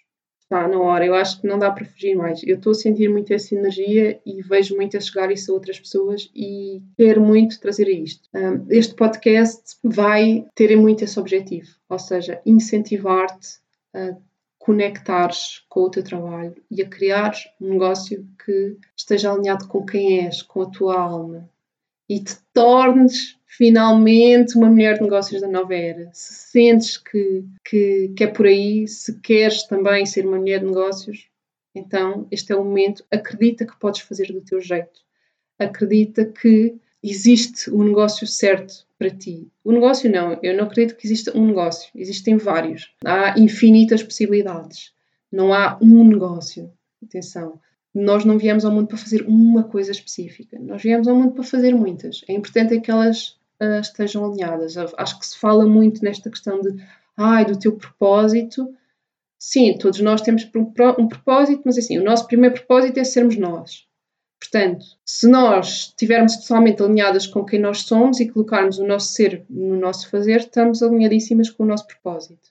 [0.50, 2.41] Está na hora, eu acho que não dá para fugir mais.
[2.41, 5.80] Eu estou a sentir muito essa energia e vejo muito a chegar isso a outras
[5.80, 8.28] pessoas e quero muito trazer isto.
[8.68, 13.60] este podcast vai ter muito esse objetivo, ou seja, incentivar-te
[13.93, 14.18] a
[14.58, 20.26] conectares com o teu trabalho e a criar um negócio que esteja alinhado com quem
[20.26, 21.47] és, com a tua alma
[22.10, 26.10] e te tornes finalmente uma mulher de negócios da nova era.
[26.14, 30.68] Se sentes que, que, que, é por aí, se queres também ser uma mulher de
[30.68, 31.28] negócios,
[31.74, 33.04] então este é o momento.
[33.12, 35.02] Acredita que podes fazer do teu jeito.
[35.58, 39.47] Acredita que existe o um negócio certo para ti.
[39.64, 42.93] O negócio não, eu não acredito que exista um negócio, existem vários.
[43.04, 44.93] Há infinitas possibilidades.
[45.32, 46.72] Não há um negócio.
[47.04, 47.60] Atenção
[47.93, 51.43] nós não viemos ao mundo para fazer uma coisa específica, nós viemos ao mundo para
[51.43, 52.22] fazer muitas.
[52.28, 54.76] É importante que elas uh, estejam alinhadas.
[54.78, 56.76] Acho que se fala muito nesta questão de
[57.16, 58.74] ai, do teu propósito.
[59.38, 63.38] Sim, todos nós temos um, um propósito, mas assim, o nosso primeiro propósito é sermos
[63.38, 63.88] nós.
[64.39, 69.45] Portanto, se nós estivermos totalmente alinhadas com quem nós somos e colocarmos o nosso ser
[69.49, 72.49] no nosso fazer, estamos alinhadíssimas com o nosso propósito.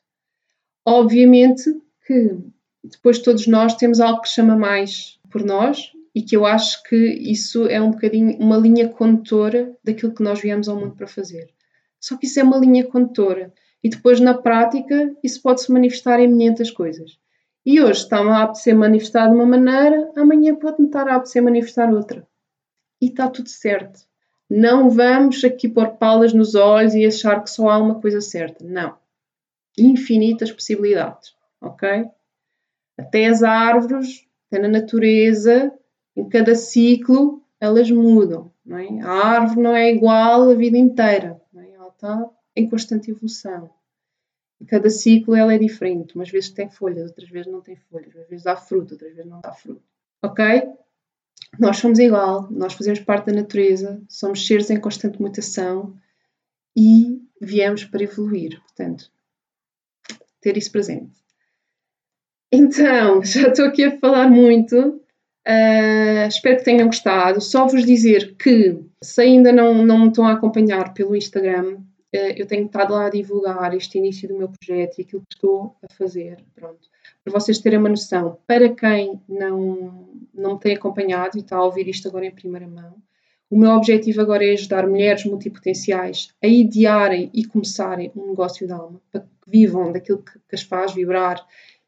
[0.84, 1.64] Obviamente
[2.06, 2.38] que
[2.84, 6.96] depois todos nós temos algo que chama mais por nós e que eu acho que
[6.96, 11.48] isso é um bocadinho uma linha condutora daquilo que nós viemos ao mundo para fazer.
[12.00, 13.54] Só que isso é uma linha condutora
[13.84, 17.20] e depois na prática isso pode se manifestar em muitas coisas.
[17.64, 21.88] E hoje está-me a apetecer manifestar de uma maneira, amanhã pode-me estar a apetecer manifestar
[21.94, 22.26] outra.
[23.00, 24.00] E está tudo certo.
[24.50, 28.64] Não vamos aqui pôr palas nos olhos e achar que só há uma coisa certa.
[28.64, 28.98] Não.
[29.78, 32.06] Infinitas possibilidades, ok?
[32.98, 35.77] Até as árvores, até na natureza,
[36.18, 38.52] em cada ciclo, elas mudam.
[38.68, 39.00] É?
[39.02, 41.40] A árvore não é igual a vida inteira.
[41.56, 41.74] É?
[41.74, 43.70] Ela está em constante evolução.
[44.60, 46.16] E cada ciclo ela é diferente.
[46.16, 48.12] Umas vezes tem folhas, outras vezes não tem folhas.
[48.12, 49.82] Umas vezes há fruto, outras vezes não há fruto.
[50.20, 50.44] Ok?
[51.56, 55.96] Nós somos igual, nós fazemos parte da natureza, somos seres em constante mutação
[56.76, 58.60] e viemos para evoluir.
[58.60, 59.10] Portanto,
[60.40, 61.16] ter isso presente.
[62.50, 65.00] Então, já estou aqui a falar muito.
[65.48, 67.40] Uh, espero que tenham gostado.
[67.40, 72.34] Só vos dizer que, se ainda não, não me estão a acompanhar pelo Instagram, uh,
[72.36, 75.74] eu tenho estado lá a divulgar este início do meu projeto e aquilo que estou
[75.82, 76.44] a fazer.
[76.54, 76.88] Pronto.
[77.24, 81.64] Para vocês terem uma noção, para quem não, não me tem acompanhado e está a
[81.64, 82.96] ouvir isto agora em primeira mão,
[83.50, 88.72] o meu objetivo agora é ajudar mulheres multipotenciais a idearem e começarem um negócio de
[88.74, 91.42] alma, para que vivam daquilo que, que as faz vibrar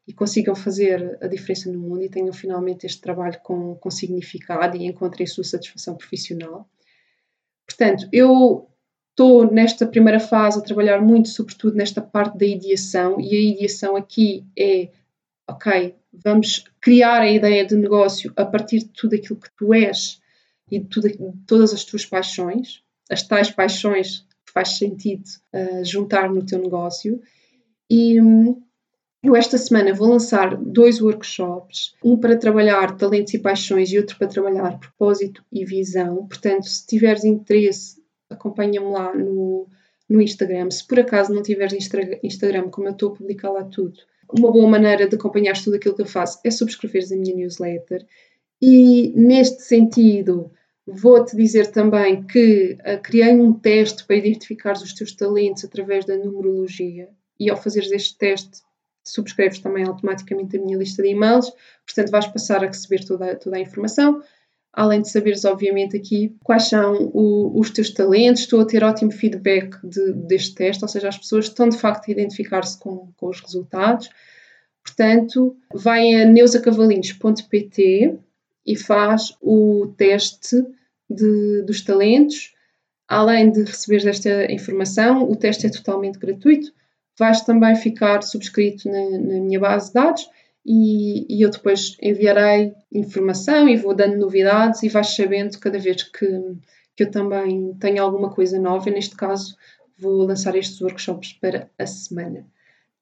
[0.07, 4.75] e consigam fazer a diferença no mundo e tenham finalmente este trabalho com, com significado
[4.75, 6.67] e encontrem a sua satisfação profissional.
[7.65, 8.67] Portanto, eu
[9.11, 13.95] estou nesta primeira fase a trabalhar muito, sobretudo nesta parte da ideação, e a ideação
[13.95, 14.89] aqui é,
[15.47, 20.19] ok, vamos criar a ideia de negócio a partir de tudo aquilo que tu és
[20.69, 25.23] e de, tudo, de todas as tuas paixões, as tais paixões que faz sentido
[25.53, 27.21] uh, juntar no teu negócio.
[27.89, 28.61] E, hum,
[29.23, 34.17] eu esta semana vou lançar dois workshops, um para trabalhar talentos e paixões e outro
[34.17, 36.25] para trabalhar propósito e visão.
[36.27, 39.67] Portanto, se tiveres interesse, acompanha-me lá no,
[40.09, 40.71] no Instagram.
[40.71, 41.73] Se por acaso não tiveres
[42.23, 43.99] Instagram, como eu estou a publicar lá tudo,
[44.33, 48.03] uma boa maneira de acompanhar tudo aquilo que eu faço é subscreveres a minha newsletter.
[48.59, 50.51] E neste sentido,
[50.87, 56.17] vou-te dizer também que uh, criei um teste para identificar os teus talentos através da
[56.17, 57.09] numerologia.
[57.39, 58.61] E ao fazeres este teste,
[59.03, 61.51] subscreves também automaticamente a minha lista de e-mails,
[61.85, 64.21] portanto vais passar a receber toda, toda a informação,
[64.73, 68.43] além de saberes, obviamente, aqui quais são o, os teus talentos.
[68.43, 72.07] Estou a ter ótimo feedback de, deste teste, ou seja, as pessoas estão de facto
[72.07, 74.09] a identificar-se com, com os resultados.
[74.83, 78.17] Portanto, vai a neusacavalinhos.pt
[78.65, 80.65] e faz o teste
[81.09, 82.53] de, dos talentos.
[83.07, 86.71] Além de receber esta informação, o teste é totalmente gratuito
[87.17, 90.29] vais também ficar subscrito na, na minha base de dados
[90.65, 96.03] e, e, eu depois enviarei informação e vou dando novidades e vais sabendo cada vez
[96.03, 96.27] que,
[96.95, 98.89] que eu também tenho alguma coisa nova.
[98.89, 99.55] E neste caso,
[99.97, 102.45] vou lançar estes workshops para a semana.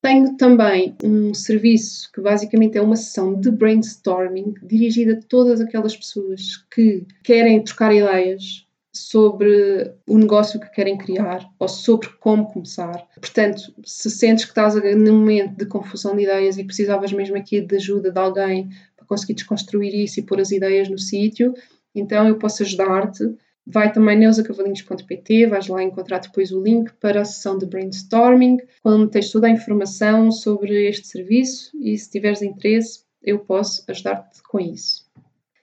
[0.01, 5.95] Tenho também um serviço que basicamente é uma sessão de brainstorming dirigida a todas aquelas
[5.95, 13.07] pessoas que querem trocar ideias sobre o negócio que querem criar ou sobre como começar.
[13.19, 17.61] Portanto, se sentes que estás num momento de confusão de ideias e precisavas mesmo aqui
[17.61, 21.53] de ajuda de alguém para conseguir desconstruir isso e pôr as ideias no sítio,
[21.93, 23.35] então eu posso ajudar-te.
[23.71, 29.07] Vai também neusacavalinhos.pt, vais lá encontrar depois o link para a sessão de brainstorming, quando
[29.07, 34.59] tens toda a informação sobre este serviço e se tiveres interesse, eu posso ajudar-te com
[34.59, 35.07] isso.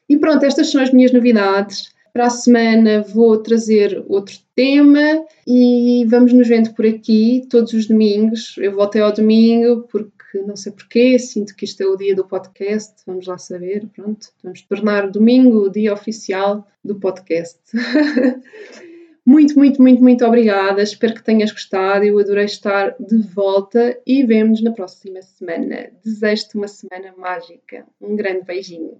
[0.08, 1.95] E pronto, estas são as minhas novidades.
[2.16, 7.88] Para a semana vou trazer outro tema e vamos nos vendo por aqui todos os
[7.88, 8.54] domingos.
[8.56, 12.26] Eu voltei ao domingo porque não sei porquê, sinto que este é o dia do
[12.26, 14.28] podcast, vamos lá saber, pronto.
[14.42, 17.60] Vamos tornar domingo o dia oficial do podcast.
[19.26, 20.82] muito, muito, muito, muito obrigada.
[20.82, 22.06] Espero que tenhas gostado.
[22.06, 25.90] Eu adorei estar de volta e vemos na próxima semana.
[26.02, 27.84] Desejo-te uma semana mágica.
[28.00, 28.96] Um grande beijinho.